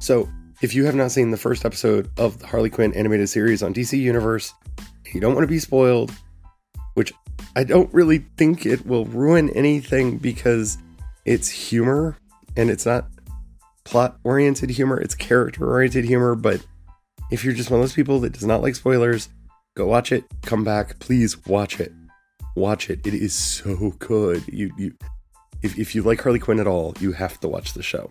So, 0.00 0.28
if 0.60 0.74
you 0.74 0.84
have 0.84 0.96
not 0.96 1.12
seen 1.12 1.30
the 1.30 1.36
first 1.36 1.64
episode 1.64 2.10
of 2.18 2.40
the 2.40 2.46
Harley 2.46 2.68
Quinn 2.68 2.92
animated 2.94 3.28
series 3.28 3.62
on 3.62 3.72
DC 3.72 3.96
Universe, 3.96 4.52
you 5.14 5.20
don't 5.20 5.34
want 5.34 5.44
to 5.44 5.48
be 5.48 5.60
spoiled, 5.60 6.12
which 6.94 7.12
I 7.54 7.62
don't 7.62 7.92
really 7.94 8.26
think 8.36 8.66
it 8.66 8.84
will 8.84 9.04
ruin 9.04 9.50
anything 9.50 10.18
because 10.18 10.78
it's 11.24 11.48
humor 11.48 12.18
and 12.56 12.70
it's 12.70 12.86
not 12.86 13.08
plot 13.84 14.18
oriented 14.24 14.70
humor, 14.70 15.00
it's 15.00 15.14
character 15.14 15.70
oriented 15.70 16.04
humor. 16.04 16.34
But 16.34 16.66
if 17.30 17.44
you're 17.44 17.54
just 17.54 17.70
one 17.70 17.78
of 17.80 17.84
those 17.84 17.94
people 17.94 18.18
that 18.20 18.32
does 18.32 18.44
not 18.44 18.62
like 18.62 18.74
spoilers, 18.74 19.28
go 19.76 19.86
watch 19.86 20.10
it, 20.10 20.24
come 20.42 20.64
back, 20.64 20.98
please 20.98 21.46
watch 21.46 21.78
it. 21.78 21.92
Watch 22.58 22.90
it. 22.90 23.06
It 23.06 23.14
is 23.14 23.34
so 23.34 23.94
good. 24.00 24.42
You 24.48 24.72
you 24.76 24.94
if, 25.62 25.78
if 25.78 25.94
you 25.94 26.02
like 26.02 26.20
Harley 26.20 26.40
Quinn 26.40 26.58
at 26.58 26.66
all, 26.66 26.92
you 26.98 27.12
have 27.12 27.38
to 27.40 27.48
watch 27.48 27.72
the 27.72 27.84
show. 27.84 28.10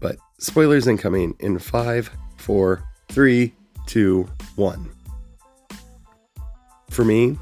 But 0.00 0.18
spoilers 0.38 0.86
incoming 0.86 1.34
in 1.40 1.58
five, 1.58 2.10
four, 2.36 2.88
three, 3.08 3.52
two, 3.86 4.28
one. 4.54 4.88
For 6.90 7.04
me, 7.04 7.38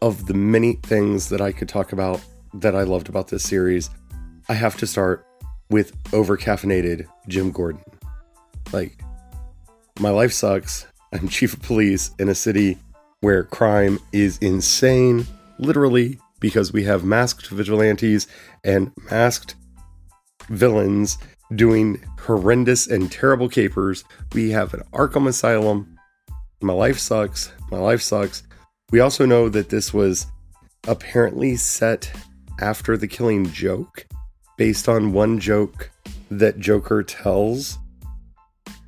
of 0.00 0.26
the 0.26 0.34
many 0.34 0.74
things 0.82 1.28
that 1.28 1.42
I 1.42 1.52
could 1.52 1.68
talk 1.68 1.92
about 1.92 2.22
that 2.54 2.74
I 2.74 2.84
loved 2.84 3.10
about 3.10 3.28
this 3.28 3.42
series, 3.42 3.90
I 4.48 4.54
have 4.54 4.76
to 4.78 4.86
start 4.86 5.26
with 5.70 5.96
overcaffeinated 6.12 7.06
Jim 7.28 7.52
Gordon. 7.52 7.84
Like, 8.72 9.02
my 10.00 10.10
life 10.10 10.32
sucks. 10.32 10.86
I'm 11.12 11.28
chief 11.28 11.52
of 11.52 11.62
police 11.62 12.10
in 12.18 12.30
a 12.30 12.34
city 12.34 12.78
where 13.22 13.44
crime 13.44 13.98
is 14.12 14.36
insane, 14.38 15.26
literally, 15.58 16.18
because 16.40 16.72
we 16.72 16.82
have 16.82 17.04
masked 17.04 17.48
vigilantes 17.48 18.26
and 18.64 18.92
masked 19.10 19.54
villains 20.48 21.18
doing 21.54 22.02
horrendous 22.20 22.88
and 22.88 23.10
terrible 23.12 23.48
capers. 23.48 24.04
We 24.34 24.50
have 24.50 24.74
an 24.74 24.82
Arkham 24.92 25.28
Asylum. 25.28 25.96
My 26.60 26.72
life 26.72 26.98
sucks. 26.98 27.52
My 27.70 27.78
life 27.78 28.02
sucks. 28.02 28.42
We 28.90 28.98
also 28.98 29.24
know 29.24 29.48
that 29.48 29.68
this 29.68 29.94
was 29.94 30.26
apparently 30.88 31.54
set 31.54 32.12
after 32.60 32.96
the 32.96 33.08
killing 33.08 33.46
joke, 33.52 34.06
based 34.58 34.88
on 34.88 35.12
one 35.12 35.38
joke 35.38 35.90
that 36.28 36.58
Joker 36.58 37.04
tells. 37.04 37.78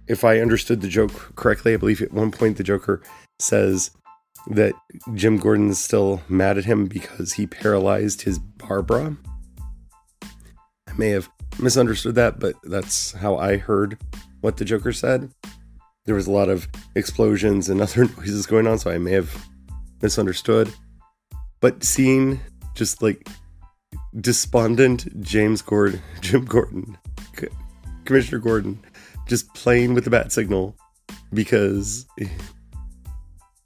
If 0.08 0.24
I 0.24 0.40
understood 0.40 0.80
the 0.80 0.88
joke 0.88 1.36
correctly, 1.36 1.74
I 1.74 1.76
believe 1.76 2.02
at 2.02 2.12
one 2.12 2.32
point 2.32 2.56
the 2.56 2.64
Joker 2.64 3.00
says 3.38 3.92
that 4.48 4.74
Jim 5.14 5.38
Gordon's 5.38 5.82
still 5.82 6.22
mad 6.28 6.58
at 6.58 6.64
him 6.64 6.86
because 6.86 7.32
he 7.32 7.46
paralyzed 7.46 8.22
his 8.22 8.38
Barbara. 8.38 9.16
I 10.22 10.92
may 10.96 11.10
have 11.10 11.28
misunderstood 11.58 12.14
that, 12.16 12.38
but 12.38 12.54
that's 12.64 13.12
how 13.12 13.36
I 13.36 13.56
heard 13.56 13.98
what 14.40 14.56
the 14.56 14.64
Joker 14.64 14.92
said. 14.92 15.30
There 16.06 16.14
was 16.14 16.26
a 16.26 16.32
lot 16.32 16.50
of 16.50 16.68
explosions 16.94 17.68
and 17.68 17.80
other 17.82 18.04
noises 18.04 18.46
going 18.46 18.66
on, 18.66 18.78
so 18.78 18.90
I 18.90 18.98
may 18.98 19.12
have 19.12 19.34
misunderstood. 20.02 20.72
But 21.60 21.82
seeing 21.82 22.40
just 22.74 23.02
like 23.02 23.26
despondent 24.20 25.22
James 25.22 25.62
Gordon, 25.62 26.02
Jim 26.20 26.44
Gordon, 26.44 26.98
C- 27.38 27.48
Commissioner 28.04 28.38
Gordon, 28.38 28.84
just 29.26 29.52
playing 29.54 29.94
with 29.94 30.04
the 30.04 30.10
bat 30.10 30.32
signal 30.32 30.76
because 31.32 32.06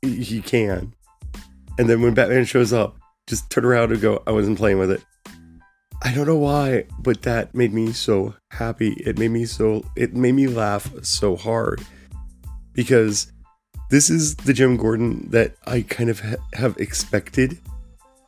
he, 0.03 0.41
can. 0.41 0.95
And 1.79 1.89
then 1.89 2.03
when 2.03 2.15
Batman 2.15 2.45
shows 2.45 2.73
up, 2.73 2.97
just 3.27 3.51
turn 3.51 3.65
around 3.65 3.93
and 3.93 4.01
go, 4.01 4.23
I 4.27 4.33
wasn't 4.33 4.59
playing 4.59 4.79
with 4.79 4.91
it. 4.91 5.05
I 6.03 6.15
don't 6.15 6.27
know 6.27 6.37
why, 6.37 6.85
but 7.01 7.23
that 7.23 7.55
made 7.55 7.73
me 7.73 7.93
so 7.93 8.35
happy. 8.51 8.93
It 9.05 9.19
made 9.19 9.31
me 9.31 9.45
so 9.47 9.85
it 9.97 10.15
made 10.15 10.33
me 10.33 10.47
laugh 10.47 10.93
so 11.03 11.35
hard 11.35 11.83
because 12.73 13.33
this 13.91 14.09
is 14.09 14.37
the 14.37 14.53
Jim 14.53 14.77
Gordon 14.77 15.29
that 15.31 15.57
I 15.67 15.83
kind 15.83 16.09
of 16.09 16.21
ha- 16.21 16.37
have 16.55 16.77
expected 16.79 17.59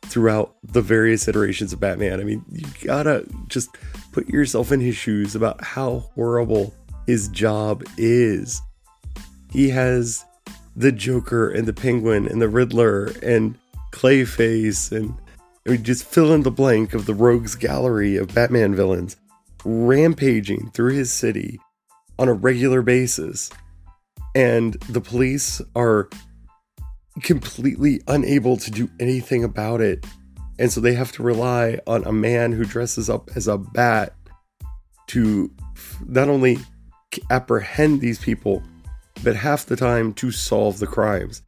throughout 0.03 0.55
the 0.63 0.81
various 0.81 1.29
iterations 1.29 1.71
of 1.71 1.79
Batman. 1.79 2.19
I 2.19 2.25
mean, 2.25 2.43
you 2.51 2.65
gotta 2.83 3.25
just 3.47 3.69
put 4.11 4.27
yourself 4.27 4.73
in 4.73 4.81
his 4.81 4.97
shoes 4.97 5.35
about 5.35 5.63
how 5.63 5.99
horrible 6.15 6.73
his 7.07 7.29
job 7.29 7.83
is. 7.97 8.61
He 9.51 9.69
has 9.69 10.25
the 10.81 10.91
Joker 10.91 11.47
and 11.47 11.67
the 11.67 11.73
Penguin 11.73 12.27
and 12.27 12.41
the 12.41 12.49
Riddler 12.49 13.11
and 13.21 13.55
Clayface 13.91 14.91
and 14.91 15.13
I 15.67 15.71
mean, 15.71 15.83
just 15.83 16.05
fill 16.05 16.33
in 16.33 16.41
the 16.41 16.49
blank 16.49 16.95
of 16.95 17.05
the 17.05 17.13
rogues 17.13 17.53
gallery 17.53 18.17
of 18.17 18.33
Batman 18.33 18.73
villains 18.73 19.15
rampaging 19.63 20.71
through 20.71 20.93
his 20.93 21.13
city 21.13 21.59
on 22.17 22.27
a 22.27 22.33
regular 22.33 22.81
basis. 22.81 23.51
And 24.33 24.73
the 24.89 25.01
police 25.01 25.61
are 25.75 26.09
completely 27.21 28.01
unable 28.07 28.57
to 28.57 28.71
do 28.71 28.89
anything 28.99 29.43
about 29.43 29.81
it. 29.81 30.03
And 30.57 30.71
so 30.71 30.81
they 30.81 30.95
have 30.95 31.11
to 31.13 31.23
rely 31.23 31.77
on 31.85 32.03
a 32.05 32.11
man 32.11 32.53
who 32.53 32.65
dresses 32.65 33.07
up 33.07 33.29
as 33.35 33.47
a 33.47 33.59
bat 33.59 34.15
to 35.07 35.51
not 36.07 36.27
only 36.27 36.57
apprehend 37.29 38.01
these 38.01 38.17
people, 38.17 38.63
but 39.23 39.35
half 39.35 39.65
the 39.65 39.75
time 39.75 40.13
to 40.13 40.31
solve 40.31 40.79
the 40.79 40.87
crimes. 40.87 41.41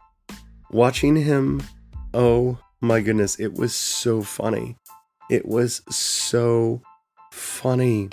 Watching 0.72 1.16
him, 1.16 1.62
oh 2.14 2.58
my 2.82 3.02
goodness, 3.02 3.40
it 3.40 3.54
was 3.54 3.76
so 3.76 4.22
funny. 4.22 4.78
It 5.30 5.46
was 5.46 5.82
so 5.90 6.82
funny. 7.32 8.10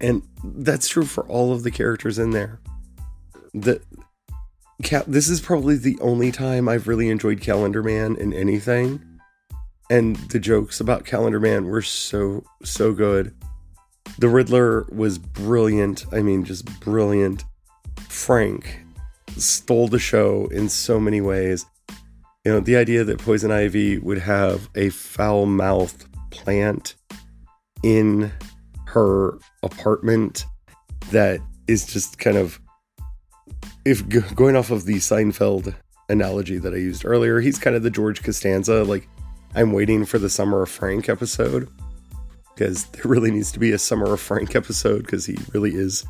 And 0.00 0.22
that's 0.42 0.88
true 0.88 1.04
for 1.04 1.26
all 1.28 1.52
of 1.52 1.62
the 1.62 1.70
characters 1.70 2.18
in 2.18 2.30
there. 2.30 2.60
The 3.54 3.80
this 5.06 5.28
is 5.28 5.40
probably 5.40 5.76
the 5.76 5.96
only 6.00 6.32
time 6.32 6.68
I've 6.68 6.88
really 6.88 7.08
enjoyed 7.08 7.40
Calendar 7.40 7.82
Man 7.82 8.16
in 8.16 8.32
anything. 8.32 9.00
And 9.90 10.16
the 10.16 10.40
jokes 10.40 10.80
about 10.80 11.04
Calendar 11.04 11.38
Man 11.38 11.66
were 11.66 11.82
so, 11.82 12.42
so 12.64 12.92
good. 12.92 13.34
The 14.18 14.28
Riddler 14.28 14.86
was 14.90 15.18
brilliant. 15.18 16.06
I 16.12 16.22
mean, 16.22 16.44
just 16.44 16.80
brilliant. 16.80 17.44
Frank 18.12 18.78
stole 19.36 19.88
the 19.88 19.98
show 19.98 20.46
in 20.48 20.68
so 20.68 21.00
many 21.00 21.20
ways. 21.20 21.64
You 22.44 22.52
know, 22.52 22.60
the 22.60 22.76
idea 22.76 23.04
that 23.04 23.18
Poison 23.18 23.50
Ivy 23.50 23.98
would 23.98 24.18
have 24.18 24.68
a 24.74 24.90
foul 24.90 25.46
mouthed 25.46 26.04
plant 26.30 26.94
in 27.82 28.30
her 28.86 29.38
apartment 29.62 30.44
that 31.10 31.40
is 31.66 31.86
just 31.86 32.18
kind 32.18 32.36
of 32.36 32.60
if 33.84 34.06
going 34.34 34.56
off 34.56 34.70
of 34.70 34.84
the 34.84 34.96
Seinfeld 34.96 35.74
analogy 36.08 36.58
that 36.58 36.74
I 36.74 36.76
used 36.76 37.04
earlier. 37.06 37.40
He's 37.40 37.58
kind 37.58 37.74
of 37.74 37.82
the 37.82 37.90
George 37.90 38.22
Costanza. 38.22 38.84
Like, 38.84 39.08
I'm 39.54 39.72
waiting 39.72 40.04
for 40.04 40.18
the 40.18 40.30
Summer 40.30 40.62
of 40.62 40.68
Frank 40.68 41.08
episode 41.08 41.68
because 42.54 42.84
there 42.84 43.10
really 43.10 43.30
needs 43.30 43.50
to 43.52 43.58
be 43.58 43.72
a 43.72 43.78
Summer 43.78 44.12
of 44.12 44.20
Frank 44.20 44.54
episode 44.54 45.02
because 45.02 45.24
he 45.24 45.36
really 45.54 45.74
is 45.74 46.04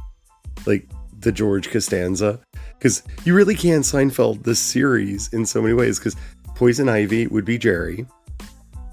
like 0.66 0.86
the 1.22 1.32
George 1.32 1.70
Costanza. 1.70 2.40
Because 2.78 3.02
you 3.24 3.34
really 3.34 3.54
can 3.54 3.80
Seinfeld 3.80 4.42
this 4.42 4.58
series 4.58 5.32
in 5.32 5.46
so 5.46 5.62
many 5.62 5.74
ways. 5.74 5.98
Because 5.98 6.16
Poison 6.54 6.88
Ivy 6.88 7.26
would 7.26 7.44
be 7.44 7.58
Jerry, 7.58 8.06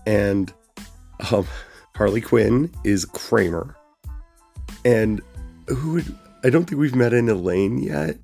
and 0.08 0.52
um, 1.32 1.46
Harley 1.96 2.22
Quinn 2.22 2.72
is 2.84 3.06
Kramer, 3.06 3.76
and 4.86 5.22
who 5.68 5.94
would 5.94 6.16
I 6.44 6.50
don't 6.50 6.64
think 6.66 6.80
we've 6.80 6.96
met 6.96 7.14
an 7.14 7.28
Elaine 7.30 7.78
yet, 7.80 8.18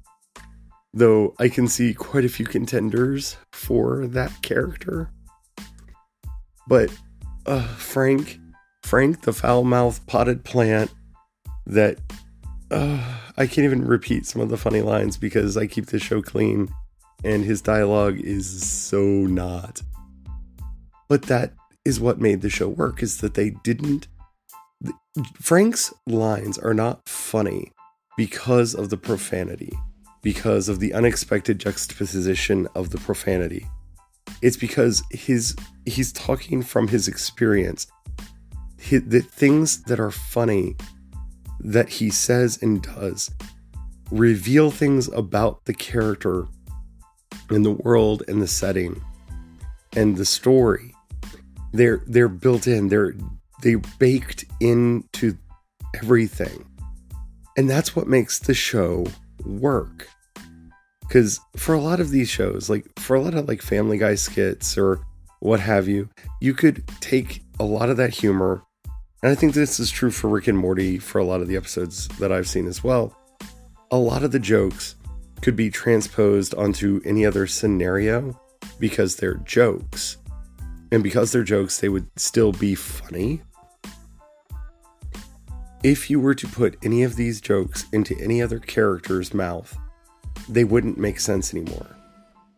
though 0.94 1.36
I 1.38 1.50
can 1.50 1.68
see 1.68 1.94
quite 1.94 2.24
a 2.26 2.30
few 2.30 2.46
contenders 2.46 3.38
for 3.52 4.08
that 4.08 4.42
character. 4.42 5.12
But 6.68 6.90
uh, 7.46 7.68
Frank, 7.76 8.40
Frank, 8.84 9.22
the 9.24 9.34
foul 9.34 9.64
mouthed 9.66 10.08
potted 10.08 10.46
plant 10.46 10.92
that 11.68 12.00
uh, 12.72 13.20
I 13.38 13.48
can't 13.48 13.66
even 13.66 13.86
repeat 13.86 14.26
some 14.26 14.42
of 14.42 14.50
the 14.50 14.58
funny 14.58 14.82
lines 14.82 15.18
because 15.18 15.58
I 15.58 15.68
keep 15.68 15.88
the 15.88 16.00
show 16.00 16.22
clean 16.22 16.70
and 17.24 17.44
his 17.44 17.62
dialogue 17.62 18.20
is 18.20 18.66
so 18.66 19.02
not. 19.02 19.82
But 21.08 21.24
that 21.24 21.54
is 21.84 22.00
what 22.00 22.20
made 22.20 22.42
the 22.42 22.50
show 22.50 22.68
work 22.68 23.04
is 23.04 23.18
that 23.18 23.34
they 23.34 23.52
didn't 23.52 24.08
Frank's 25.42 25.94
lines 26.06 26.58
are 26.58 26.74
not 26.74 27.08
funny 27.08 27.72
because 28.18 28.74
of 28.74 28.90
the 28.90 28.98
profanity, 28.98 29.72
because 30.22 30.68
of 30.68 30.80
the 30.80 30.94
unexpected 30.94 31.60
juxtaposition 31.60 32.68
of 32.76 32.90
the 32.90 32.98
profanity. 32.98 33.66
It's 34.42 34.58
because 34.58 35.04
his 35.12 35.56
he's 35.86 36.12
talking 36.12 36.62
from 36.62 36.88
his 36.88 37.08
experience. 37.08 37.88
The 38.90 39.22
things 39.22 39.84
that 39.84 40.00
are 40.00 40.12
funny 40.12 40.76
that 41.66 41.90
he 41.90 42.10
says 42.10 42.62
and 42.62 42.84
does 42.84 43.32
reveal 44.12 44.70
things 44.70 45.08
about 45.10 45.66
the 45.66 45.74
character 45.74 46.46
and 47.50 47.66
the 47.66 47.72
world 47.72 48.22
and 48.28 48.42
the 48.42 48.48
setting 48.48 49.02
and 49.96 50.16
the 50.16 50.26
story. 50.26 50.94
They're 51.74 52.04
they're 52.06 52.28
built 52.28 52.68
in. 52.68 52.90
They're 52.90 53.16
they 53.62 53.76
baked 53.98 54.46
into 54.60 55.38
everything. 55.96 56.66
And 57.58 57.70
that's 57.70 57.96
what 57.96 58.08
makes 58.08 58.40
the 58.40 58.54
show 58.54 59.08
work. 59.44 60.08
Cuz 61.10 61.40
for 61.56 61.74
a 61.74 61.82
lot 61.82 62.00
of 62.00 62.12
these 62.12 62.30
shows, 62.30 62.70
like 62.70 62.86
for 63.00 63.16
a 63.16 63.22
lot 63.22 63.34
of 63.34 63.48
like 63.48 63.62
Family 63.62 63.98
Guy 63.98 64.16
skits 64.16 64.78
or 64.78 65.00
what 65.40 65.60
have 65.60 65.88
you, 65.88 66.10
you 66.42 66.54
could 66.54 66.88
take 67.02 67.44
a 67.60 67.64
lot 67.64 67.90
of 67.90 67.98
that 67.98 68.14
humor 68.14 68.64
and 69.26 69.32
I 69.32 69.34
think 69.36 69.56
this 69.56 69.80
is 69.80 69.90
true 69.90 70.12
for 70.12 70.28
Rick 70.28 70.48
and 70.48 70.56
Morty 70.56 71.00
for 71.00 71.18
a 71.18 71.24
lot 71.24 71.42
of 71.42 71.48
the 71.48 71.58
episodes 71.58 72.08
that 72.20 72.32
I've 72.32 72.48
seen 72.48 72.68
as 72.68 72.84
well. 72.84 73.18
A 73.90 73.98
lot 73.98 74.22
of 74.22 74.32
the 74.32 74.38
jokes 74.38 74.98
could 75.42 75.56
be 75.56 75.72
transposed 75.72 76.54
onto 76.54 77.02
any 77.04 77.26
other 77.26 77.48
scenario 77.48 78.40
because 78.80 79.16
they're 79.16 79.42
jokes. 79.44 80.18
And 80.92 81.02
because 81.02 81.32
they're 81.32 81.44
jokes, 81.44 81.80
they 81.80 81.90
would 81.90 82.08
still 82.18 82.52
be 82.52 82.76
funny. 82.76 83.42
If 85.82 86.12
you 86.12 86.20
were 86.20 86.36
to 86.36 86.48
put 86.48 86.78
any 86.84 87.02
of 87.02 87.16
these 87.16 87.42
jokes 87.42 87.88
into 87.92 88.16
any 88.22 88.44
other 88.44 88.60
character's 88.60 89.34
mouth, 89.34 89.76
they 90.48 90.66
wouldn't 90.66 91.00
make 91.00 91.20
sense 91.20 91.52
anymore. 91.52 91.88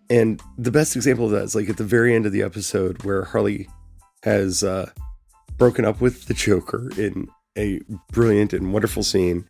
And 0.09 0.41
the 0.57 0.71
best 0.71 0.97
example 0.97 1.27
of 1.27 1.31
that 1.31 1.43
is 1.43 1.55
like 1.55 1.69
at 1.69 1.77
the 1.77 1.85
very 1.85 2.13
end 2.13 2.25
of 2.25 2.33
the 2.33 2.43
episode 2.43 3.03
where 3.03 3.23
Harley 3.23 3.69
has 4.23 4.65
uh, 4.65 4.91
broken 5.57 5.85
up 5.85 6.01
with 6.01 6.25
the 6.25 6.33
Joker 6.33 6.89
in 6.97 7.27
a 7.57 7.81
brilliant 8.11 8.53
and 8.53 8.73
wonderful 8.73 9.03
scene. 9.03 9.47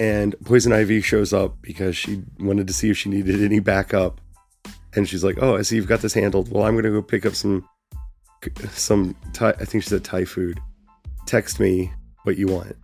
And 0.00 0.36
Poison 0.44 0.72
Ivy 0.72 1.00
shows 1.00 1.32
up 1.32 1.60
because 1.60 1.96
she 1.96 2.22
wanted 2.38 2.68
to 2.68 2.72
see 2.72 2.90
if 2.90 2.98
she 2.98 3.08
needed 3.08 3.42
any 3.42 3.58
backup. 3.58 4.20
And 4.94 5.08
she's 5.08 5.24
like, 5.24 5.38
"Oh, 5.40 5.56
I 5.56 5.62
see 5.62 5.76
you've 5.76 5.88
got 5.88 6.00
this 6.00 6.14
handled. 6.14 6.50
Well, 6.50 6.64
I'm 6.64 6.76
gonna 6.76 6.90
go 6.90 7.02
pick 7.02 7.26
up 7.26 7.34
some, 7.34 7.68
some 8.70 9.16
Thai. 9.32 9.50
I 9.50 9.64
think 9.64 9.82
she 9.82 9.90
said 9.90 10.04
Thai 10.04 10.24
food. 10.24 10.60
Text 11.26 11.60
me 11.60 11.92
what 12.22 12.38
you 12.38 12.46
want." 12.46 12.76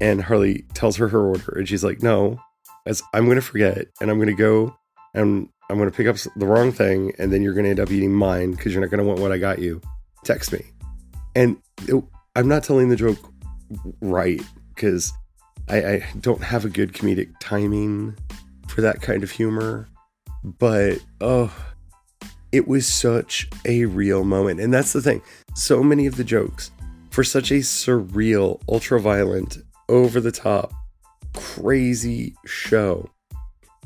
And 0.00 0.22
Harley 0.22 0.66
tells 0.74 0.96
her 0.96 1.08
her 1.08 1.20
order, 1.20 1.52
and 1.56 1.68
she's 1.68 1.84
like, 1.84 2.02
"No, 2.02 2.40
as 2.86 3.02
I'm 3.12 3.28
gonna 3.28 3.40
forget, 3.40 3.86
and 4.00 4.10
I'm 4.10 4.18
gonna 4.18 4.34
go, 4.34 4.76
and 5.14 5.48
I'm 5.70 5.78
gonna 5.78 5.90
pick 5.90 6.06
up 6.06 6.16
the 6.36 6.46
wrong 6.46 6.72
thing, 6.72 7.12
and 7.18 7.32
then 7.32 7.42
you're 7.42 7.54
gonna 7.54 7.68
end 7.68 7.80
up 7.80 7.92
eating 7.92 8.12
mine 8.12 8.52
because 8.52 8.72
you're 8.72 8.82
not 8.82 8.90
gonna 8.90 9.04
want 9.04 9.20
what 9.20 9.32
I 9.32 9.38
got 9.38 9.60
you. 9.60 9.80
Text 10.24 10.52
me." 10.52 10.73
And 11.34 11.56
it, 11.88 12.02
I'm 12.36 12.48
not 12.48 12.64
telling 12.64 12.88
the 12.88 12.96
joke 12.96 13.18
right 14.00 14.42
because 14.74 15.12
I, 15.68 15.84
I 15.84 16.06
don't 16.20 16.42
have 16.42 16.64
a 16.64 16.68
good 16.68 16.92
comedic 16.92 17.30
timing 17.40 18.16
for 18.68 18.80
that 18.80 19.00
kind 19.02 19.22
of 19.22 19.30
humor. 19.30 19.88
But 20.42 20.98
oh, 21.20 21.54
it 22.52 22.68
was 22.68 22.86
such 22.86 23.48
a 23.64 23.86
real 23.86 24.24
moment. 24.24 24.60
And 24.60 24.72
that's 24.72 24.92
the 24.92 25.02
thing. 25.02 25.22
So 25.54 25.82
many 25.82 26.06
of 26.06 26.16
the 26.16 26.24
jokes 26.24 26.70
for 27.10 27.24
such 27.24 27.50
a 27.50 27.60
surreal, 27.60 28.60
ultra 28.68 29.00
violent, 29.00 29.58
over 29.88 30.20
the 30.20 30.32
top, 30.32 30.72
crazy 31.34 32.34
show. 32.44 33.08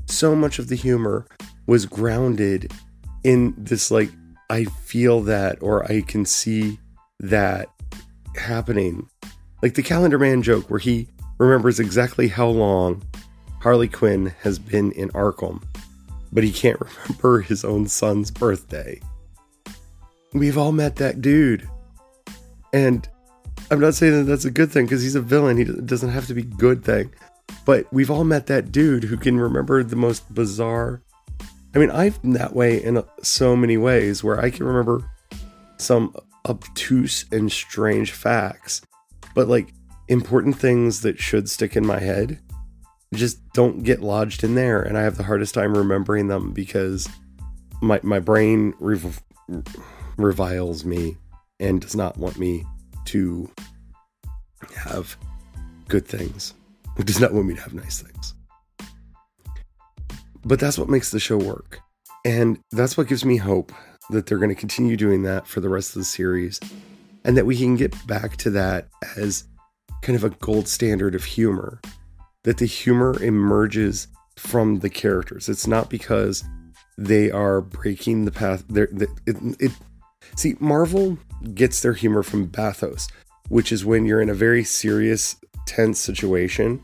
So 0.06 0.34
much 0.34 0.58
of 0.58 0.68
the 0.68 0.74
humor 0.74 1.26
was 1.66 1.86
grounded 1.86 2.72
in 3.24 3.54
this, 3.58 3.90
like, 3.90 4.10
I 4.50 4.64
feel 4.64 5.20
that, 5.22 5.62
or 5.62 5.84
I 5.90 6.00
can 6.00 6.24
see 6.24 6.78
that 7.20 7.68
happening. 8.36 9.08
Like 9.62 9.74
the 9.74 9.82
Calendar 9.82 10.18
Man 10.18 10.42
joke, 10.42 10.70
where 10.70 10.80
he 10.80 11.08
remembers 11.38 11.80
exactly 11.80 12.28
how 12.28 12.48
long 12.48 13.02
Harley 13.60 13.88
Quinn 13.88 14.34
has 14.42 14.58
been 14.58 14.92
in 14.92 15.08
Arkham, 15.10 15.62
but 16.32 16.44
he 16.44 16.52
can't 16.52 16.80
remember 17.08 17.40
his 17.40 17.64
own 17.64 17.88
son's 17.88 18.30
birthday. 18.30 19.00
We've 20.32 20.58
all 20.58 20.72
met 20.72 20.96
that 20.96 21.20
dude. 21.20 21.68
And 22.72 23.08
I'm 23.70 23.80
not 23.80 23.94
saying 23.94 24.12
that 24.12 24.24
that's 24.24 24.44
a 24.44 24.50
good 24.50 24.70
thing 24.70 24.86
because 24.86 25.02
he's 25.02 25.14
a 25.14 25.20
villain. 25.20 25.56
He 25.56 25.64
doesn't 25.64 26.10
have 26.10 26.26
to 26.26 26.34
be 26.34 26.42
good 26.42 26.84
thing. 26.84 27.12
But 27.64 27.90
we've 27.92 28.10
all 28.10 28.24
met 28.24 28.46
that 28.46 28.72
dude 28.72 29.04
who 29.04 29.16
can 29.16 29.40
remember 29.40 29.82
the 29.82 29.96
most 29.96 30.32
bizarre. 30.34 31.02
I 31.74 31.78
mean, 31.78 31.90
I've 31.90 32.20
been 32.22 32.32
that 32.32 32.54
way 32.54 32.82
in 32.82 33.02
so 33.22 33.56
many 33.56 33.76
ways 33.76 34.22
where 34.22 34.40
I 34.40 34.50
can 34.50 34.66
remember 34.66 35.10
some 35.78 36.14
obtuse 36.48 37.24
and 37.30 37.50
strange 37.50 38.12
facts, 38.12 38.82
but 39.34 39.48
like 39.48 39.72
important 40.08 40.58
things 40.58 41.02
that 41.02 41.18
should 41.18 41.48
stick 41.48 41.76
in 41.76 41.86
my 41.86 41.98
head 41.98 42.40
just 43.14 43.40
don't 43.52 43.82
get 43.82 44.02
lodged 44.02 44.44
in 44.44 44.54
there. 44.54 44.82
And 44.82 44.98
I 44.98 45.02
have 45.02 45.16
the 45.16 45.22
hardest 45.22 45.54
time 45.54 45.76
remembering 45.76 46.28
them 46.28 46.52
because 46.52 47.08
my, 47.80 48.00
my 48.02 48.18
brain 48.18 48.74
rev- 48.80 49.22
reviles 50.16 50.84
me 50.84 51.16
and 51.60 51.80
does 51.80 51.96
not 51.96 52.16
want 52.18 52.38
me 52.38 52.64
to 53.06 53.50
have 54.74 55.16
good 55.88 56.06
things. 56.06 56.54
It 56.98 57.06
does 57.06 57.20
not 57.20 57.32
want 57.32 57.46
me 57.46 57.54
to 57.54 57.62
have 57.62 57.74
nice 57.74 58.02
things. 58.02 58.34
But 60.44 60.60
that's 60.60 60.78
what 60.78 60.88
makes 60.88 61.10
the 61.10 61.20
show 61.20 61.38
work. 61.38 61.80
And 62.24 62.58
that's 62.72 62.96
what 62.96 63.08
gives 63.08 63.24
me 63.24 63.36
hope 63.36 63.72
that 64.10 64.26
they're 64.26 64.38
going 64.38 64.48
to 64.48 64.54
continue 64.54 64.96
doing 64.96 65.22
that 65.22 65.46
for 65.46 65.60
the 65.60 65.68
rest 65.68 65.90
of 65.90 66.00
the 66.00 66.04
series 66.04 66.60
and 67.24 67.36
that 67.36 67.46
we 67.46 67.56
can 67.56 67.76
get 67.76 68.06
back 68.06 68.36
to 68.36 68.50
that 68.50 68.88
as 69.16 69.44
kind 70.02 70.16
of 70.16 70.24
a 70.24 70.30
gold 70.30 70.68
standard 70.68 71.14
of 71.14 71.24
humor 71.24 71.80
that 72.44 72.58
the 72.58 72.66
humor 72.66 73.20
emerges 73.22 74.08
from 74.36 74.78
the 74.78 74.90
characters. 74.90 75.48
It's 75.48 75.66
not 75.66 75.90
because 75.90 76.44
they 76.96 77.30
are 77.30 77.60
breaking 77.60 78.24
the 78.24 78.30
path 78.30 78.64
there 78.68 78.88
it, 79.26 79.36
it, 79.60 79.72
see 80.34 80.56
marvel 80.58 81.16
gets 81.54 81.80
their 81.80 81.92
humor 81.92 82.24
from 82.24 82.44
bathos 82.46 83.06
which 83.48 83.70
is 83.70 83.84
when 83.84 84.04
you're 84.04 84.20
in 84.20 84.28
a 84.28 84.34
very 84.34 84.64
serious 84.64 85.36
tense 85.64 86.00
situation 86.00 86.82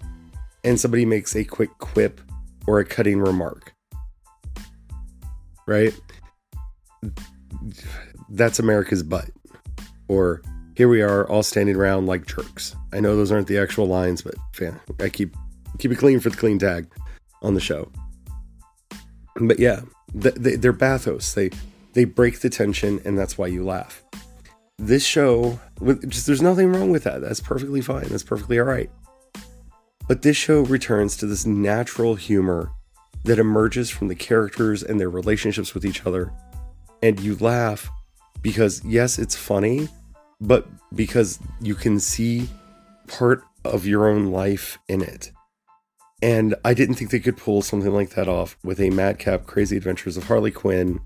and 0.63 0.81
somebody 0.81 1.05
makes 1.05 1.35
a 1.35 1.45
quick 1.45 1.71
quip 1.79 2.21
or 2.67 2.81
a 2.81 2.85
cutting 2.85 3.21
remark. 3.21 3.73
Right 5.67 5.95
that's 8.31 8.59
America's 8.59 9.03
butt. 9.03 9.31
Or 10.09 10.43
here 10.77 10.89
we 10.89 11.03
are 11.03 11.29
all 11.29 11.43
standing 11.43 11.77
around 11.77 12.07
like 12.07 12.27
jerks. 12.27 12.75
I 12.93 13.01
know 13.01 13.17
those 13.17 13.33
aren't 13.33 13.47
the 13.47 13.59
actual 13.59 13.87
lines, 13.87 14.23
but 14.23 14.35
fan, 14.53 14.81
I 15.01 15.09
keep 15.09 15.35
keep 15.79 15.91
it 15.91 15.99
clean 15.99 16.21
for 16.21 16.31
the 16.31 16.37
clean 16.37 16.59
tag 16.59 16.87
on 17.43 17.55
the 17.55 17.61
show. 17.61 17.91
But 19.37 19.59
yeah, 19.59 19.81
they, 20.15 20.57
they're 20.57 20.73
bathos. 20.73 21.35
They 21.35 21.51
they 21.93 22.05
break 22.05 22.41
the 22.41 22.51
tension, 22.51 23.01
and 23.05 23.19
that's 23.19 23.39
why 23.39 23.47
you 23.47 23.65
laugh. 23.65 24.03
This 24.79 25.05
show, 25.05 25.61
just 26.09 26.27
there's 26.27 26.43
nothing 26.43 26.73
wrong 26.73 26.91
with 26.91 27.05
that. 27.05 27.21
That's 27.21 27.41
perfectly 27.41 27.81
fine. 27.81 28.09
That's 28.09 28.25
perfectly 28.25 28.59
all 28.59 28.67
right. 28.67 28.91
But 30.07 30.23
this 30.23 30.37
show 30.37 30.63
returns 30.63 31.17
to 31.19 31.27
this 31.27 31.47
natural 31.47 32.17
humor 32.17 32.73
that 33.25 33.39
emerges 33.39 33.89
from 33.89 34.09
the 34.09 34.15
characters 34.15 34.83
and 34.83 35.01
their 35.01 35.09
relationships 35.09 35.73
with 35.73 35.85
each 35.85 36.05
other. 36.05 36.33
And 37.05 37.21
you 37.21 37.37
laugh 37.37 37.91
because, 38.41 38.83
yes, 38.83 39.19
it's 39.19 39.37
funny, 39.37 39.91
but 40.41 40.67
because 40.95 41.39
you 41.61 41.75
can 41.75 42.01
see 42.01 42.49
part 43.09 43.45
of 43.63 43.87
your 43.87 44.09
own 44.09 44.33
life 44.33 44.79
in 44.89 45.03
it. 45.03 45.31
And 46.23 46.55
I 46.65 46.73
didn't 46.73 46.95
think 46.95 47.11
they 47.11 47.21
could 47.21 47.37
pull 47.37 47.61
something 47.61 47.93
like 47.93 48.15
that 48.15 48.27
off 48.27 48.57
with 48.65 48.81
a 48.81 48.89
madcap 48.89 49.45
crazy 49.45 49.77
adventures 49.77 50.17
of 50.17 50.25
Harley 50.25 50.51
Quinn 50.51 50.99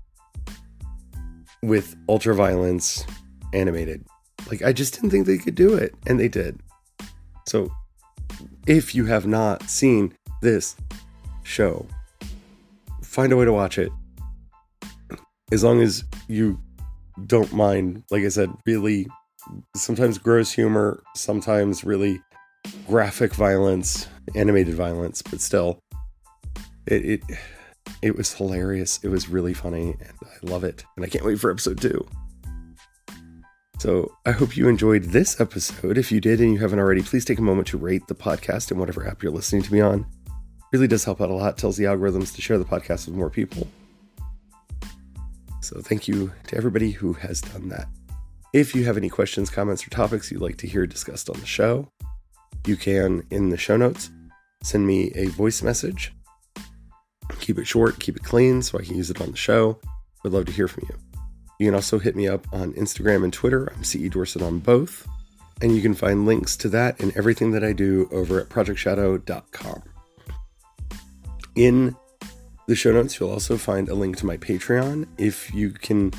with 1.61 1.97
ultra 2.07 2.33
violence 2.33 3.05
animated. 3.51 4.05
Like 4.49 4.61
I 4.61 4.71
just 4.71 4.93
didn't 4.93 5.09
think 5.09 5.25
they 5.25 5.37
could 5.37 5.55
do 5.55 5.73
it 5.73 5.93
and 6.07 6.17
they 6.17 6.29
did. 6.29 6.61
So 7.45 7.73
if 8.67 8.95
you 8.95 9.07
have 9.07 9.27
not 9.27 9.69
seen 9.69 10.15
this 10.41 10.77
show, 11.43 11.85
find 13.03 13.33
a 13.33 13.35
way 13.35 13.43
to 13.43 13.51
watch 13.51 13.77
it. 13.77 13.91
As 15.51 15.63
long 15.63 15.81
as 15.81 16.03
you 16.27 16.59
don't 17.25 17.51
mind, 17.53 18.03
like 18.11 18.23
I 18.23 18.29
said, 18.29 18.51
really 18.65 19.07
sometimes 19.75 20.17
gross 20.17 20.51
humor, 20.51 21.01
sometimes 21.15 21.83
really 21.83 22.21
graphic 22.87 23.33
violence, 23.33 24.07
animated 24.35 24.75
violence, 24.75 25.21
but 25.21 25.41
still, 25.41 25.79
it, 26.85 27.05
it 27.05 27.21
it 28.01 28.15
was 28.15 28.33
hilarious. 28.33 28.99
It 29.03 29.09
was 29.09 29.29
really 29.29 29.53
funny, 29.53 29.95
and 29.99 30.13
I 30.21 30.49
love 30.49 30.63
it. 30.63 30.85
And 30.95 31.05
I 31.05 31.09
can't 31.09 31.25
wait 31.25 31.39
for 31.39 31.51
episode 31.51 31.81
two. 31.81 32.07
So 33.79 34.11
I 34.25 34.31
hope 34.31 34.57
you 34.57 34.67
enjoyed 34.67 35.05
this 35.05 35.39
episode. 35.39 35.97
If 35.97 36.11
you 36.11 36.19
did 36.19 36.41
and 36.41 36.53
you 36.53 36.59
haven't 36.59 36.79
already, 36.79 37.01
please 37.01 37.23
take 37.23 37.39
a 37.39 37.43
moment 37.43 37.69
to 37.69 37.77
rate 37.77 38.07
the 38.07 38.15
podcast 38.15 38.71
in 38.71 38.77
whatever 38.77 39.07
app 39.07 39.23
you're 39.23 39.31
listening 39.31 39.61
to 39.63 39.73
me 39.73 39.79
on. 39.79 40.05
It 40.27 40.77
really 40.77 40.87
does 40.87 41.05
help 41.05 41.21
out 41.21 41.29
a 41.29 41.33
lot. 41.33 41.57
Tells 41.57 41.77
the 41.77 41.85
algorithms 41.85 42.35
to 42.35 42.41
share 42.41 42.57
the 42.57 42.65
podcast 42.65 43.07
with 43.07 43.15
more 43.15 43.29
people. 43.29 43.67
So 45.69 45.81
thank 45.81 46.07
you 46.07 46.33
to 46.47 46.57
everybody 46.57 46.89
who 46.89 47.13
has 47.13 47.41
done 47.41 47.69
that. 47.69 47.87
If 48.55 48.73
you 48.73 48.85
have 48.85 48.97
any 48.97 49.07
questions, 49.07 49.51
comments, 49.51 49.85
or 49.85 49.91
topics 49.91 50.31
you'd 50.31 50.41
like 50.41 50.57
to 50.57 50.67
hear 50.67 50.87
discussed 50.87 51.29
on 51.29 51.39
the 51.39 51.45
show, 51.45 51.87
you 52.65 52.75
can, 52.75 53.21
in 53.29 53.49
the 53.49 53.57
show 53.57 53.77
notes, 53.77 54.09
send 54.63 54.87
me 54.87 55.11
a 55.13 55.27
voice 55.27 55.61
message. 55.61 56.11
Keep 57.39 57.59
it 57.59 57.67
short, 57.67 57.99
keep 57.99 58.15
it 58.15 58.23
clean 58.23 58.63
so 58.63 58.79
I 58.79 58.81
can 58.81 58.95
use 58.95 59.11
it 59.11 59.21
on 59.21 59.29
the 59.29 59.37
show. 59.37 59.79
Would 60.23 60.33
love 60.33 60.45
to 60.45 60.51
hear 60.51 60.67
from 60.67 60.87
you. 60.89 60.95
You 61.59 61.67
can 61.67 61.75
also 61.75 61.99
hit 61.99 62.15
me 62.15 62.27
up 62.27 62.51
on 62.51 62.73
Instagram 62.73 63.23
and 63.23 63.31
Twitter. 63.31 63.71
I'm 63.71 63.83
CE 63.83 64.09
Dorsett 64.09 64.41
on 64.41 64.57
both. 64.57 65.07
And 65.61 65.75
you 65.75 65.83
can 65.83 65.93
find 65.93 66.25
links 66.25 66.57
to 66.57 66.69
that 66.69 66.99
and 66.99 67.15
everything 67.15 67.51
that 67.51 67.63
I 67.63 67.73
do 67.73 68.09
over 68.11 68.39
at 68.39 68.49
projectshadow.com. 68.49 69.83
In 71.55 71.95
the 72.69 72.75
show 72.75 72.91
notes, 72.91 73.19
you'll 73.19 73.31
also 73.31 73.57
find 73.57 73.89
a 73.89 73.95
link 73.95 74.15
to 74.15 74.27
my 74.27 74.37
Patreon. 74.37 75.07
If 75.17 75.51
you 75.55 75.71
can 75.71 76.13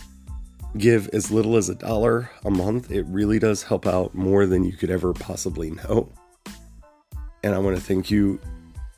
give 0.77 1.09
as 1.13 1.31
little 1.31 1.57
as 1.57 1.69
a 1.69 1.77
dollar 1.77 2.29
a 2.45 2.51
month, 2.51 2.91
it 2.91 3.07
really 3.07 3.39
does 3.39 3.63
help 3.63 3.87
out 3.87 4.17
more 4.17 4.47
than 4.47 4.65
you 4.65 4.73
could 4.73 4.91
ever 4.91 5.13
possibly 5.13 5.71
know. 5.71 6.13
And 7.45 7.55
I 7.55 7.59
want 7.59 7.77
to 7.77 7.83
thank 7.83 8.11
you 8.11 8.41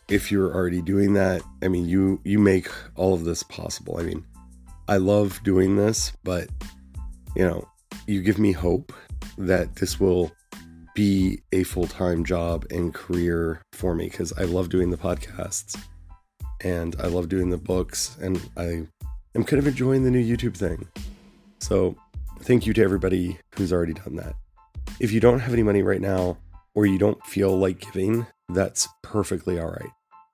if 0.09 0.33
you're 0.33 0.55
already 0.55 0.81
doing 0.81 1.13
that. 1.13 1.43
I 1.63 1.69
mean, 1.69 1.87
you 1.87 2.21
you 2.25 2.39
make 2.39 2.71
all 2.97 3.13
of 3.13 3.25
this 3.25 3.43
possible. 3.43 3.99
I 3.99 4.05
mean, 4.05 4.25
I 4.89 4.97
love 4.97 5.39
doing 5.45 5.77
this, 5.77 6.11
but 6.25 6.49
you 7.37 7.47
know, 7.47 7.69
you 8.07 8.23
give 8.23 8.39
me 8.39 8.53
hope 8.53 8.95
that 9.37 9.77
this 9.77 10.01
will 10.01 10.33
be 10.95 11.43
a 11.53 11.65
full-time 11.65 12.25
job 12.25 12.65
and 12.71 12.95
career 12.95 13.61
for 13.73 13.95
me 13.95 14.09
cuz 14.09 14.33
I 14.39 14.45
love 14.45 14.71
doing 14.71 14.89
the 14.91 14.97
podcasts 14.97 15.79
and 16.63 16.97
I 17.01 17.09
love 17.09 17.29
doing 17.29 17.51
the 17.51 17.59
books 17.59 18.17
and 18.21 18.41
I 18.57 18.87
am 19.35 19.45
kind 19.45 19.59
of 19.59 19.67
enjoying 19.67 20.05
the 20.05 20.11
new 20.11 20.25
YouTube 20.25 20.57
thing. 20.57 20.89
So, 21.61 21.97
thank 22.41 22.67
you 22.67 22.73
to 22.75 22.83
everybody 22.83 23.39
who's 23.55 23.73
already 23.73 23.95
done 23.95 24.17
that. 24.17 24.35
If 25.01 25.13
you 25.13 25.21
don't 25.21 25.41
have 25.41 25.53
any 25.53 25.63
money 25.63 25.83
right 25.83 26.01
now 26.01 26.39
or 26.75 26.87
you 26.87 26.99
don't 26.99 27.25
feel 27.27 27.57
like 27.57 27.81
giving, 27.81 28.27
that's 28.49 28.89
perfectly 29.03 29.59
all 29.61 29.71
right. 29.71 29.91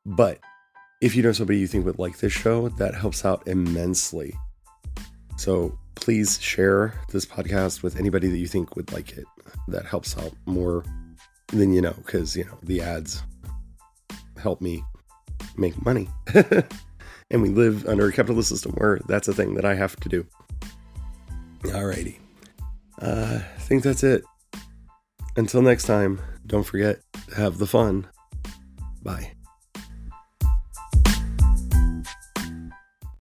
But 0.07 0.39
if 1.01 1.15
you 1.15 1.23
know 1.23 1.33
somebody 1.33 1.59
you 1.59 1.67
think 1.67 1.85
would 1.87 1.99
like 1.99 2.19
this 2.19 2.33
show, 2.33 2.69
that 2.71 2.95
helps 2.95 3.25
out 3.25 3.47
immensely. 3.47 4.35
So, 5.37 5.79
please 5.95 6.41
share 6.41 6.95
this 7.11 7.27
podcast 7.27 7.83
with 7.83 7.97
anybody 7.97 8.29
that 8.29 8.39
you 8.39 8.47
think 8.47 8.77
would 8.77 8.93
like 8.93 9.13
it. 9.13 9.25
That 9.69 9.85
helps 9.85 10.17
out 10.17 10.33
more 10.47 10.85
than 11.49 11.73
you 11.73 11.81
know, 11.81 11.95
because, 12.05 12.37
you 12.37 12.45
know, 12.45 12.59
the 12.63 12.81
ads 12.81 13.23
help 14.37 14.61
me 14.61 14.83
make 15.57 15.85
money. 15.85 16.09
and 17.31 17.43
we 17.43 17.49
live 17.49 17.87
under 17.87 18.09
a 18.09 18.13
capitalist 18.13 18.49
system 18.49 18.73
where 18.73 19.01
that's 19.07 19.29
a 19.29 19.35
thing 19.35 19.55
that 19.55 19.65
I 19.65 19.75
have 19.75 19.97
to 19.97 20.09
do. 20.09 20.27
Alrighty. 21.63 22.19
Uh, 23.01 23.41
I 23.43 23.61
think 23.61 23.83
that's 23.83 24.03
it. 24.03 24.25
Until 25.37 25.63
next 25.63 25.85
time, 25.85 26.21
don't 26.47 26.65
forget 26.65 27.01
to 27.29 27.35
have 27.37 27.59
the 27.59 27.67
fun. 27.67 28.07
Bye. 29.03 29.33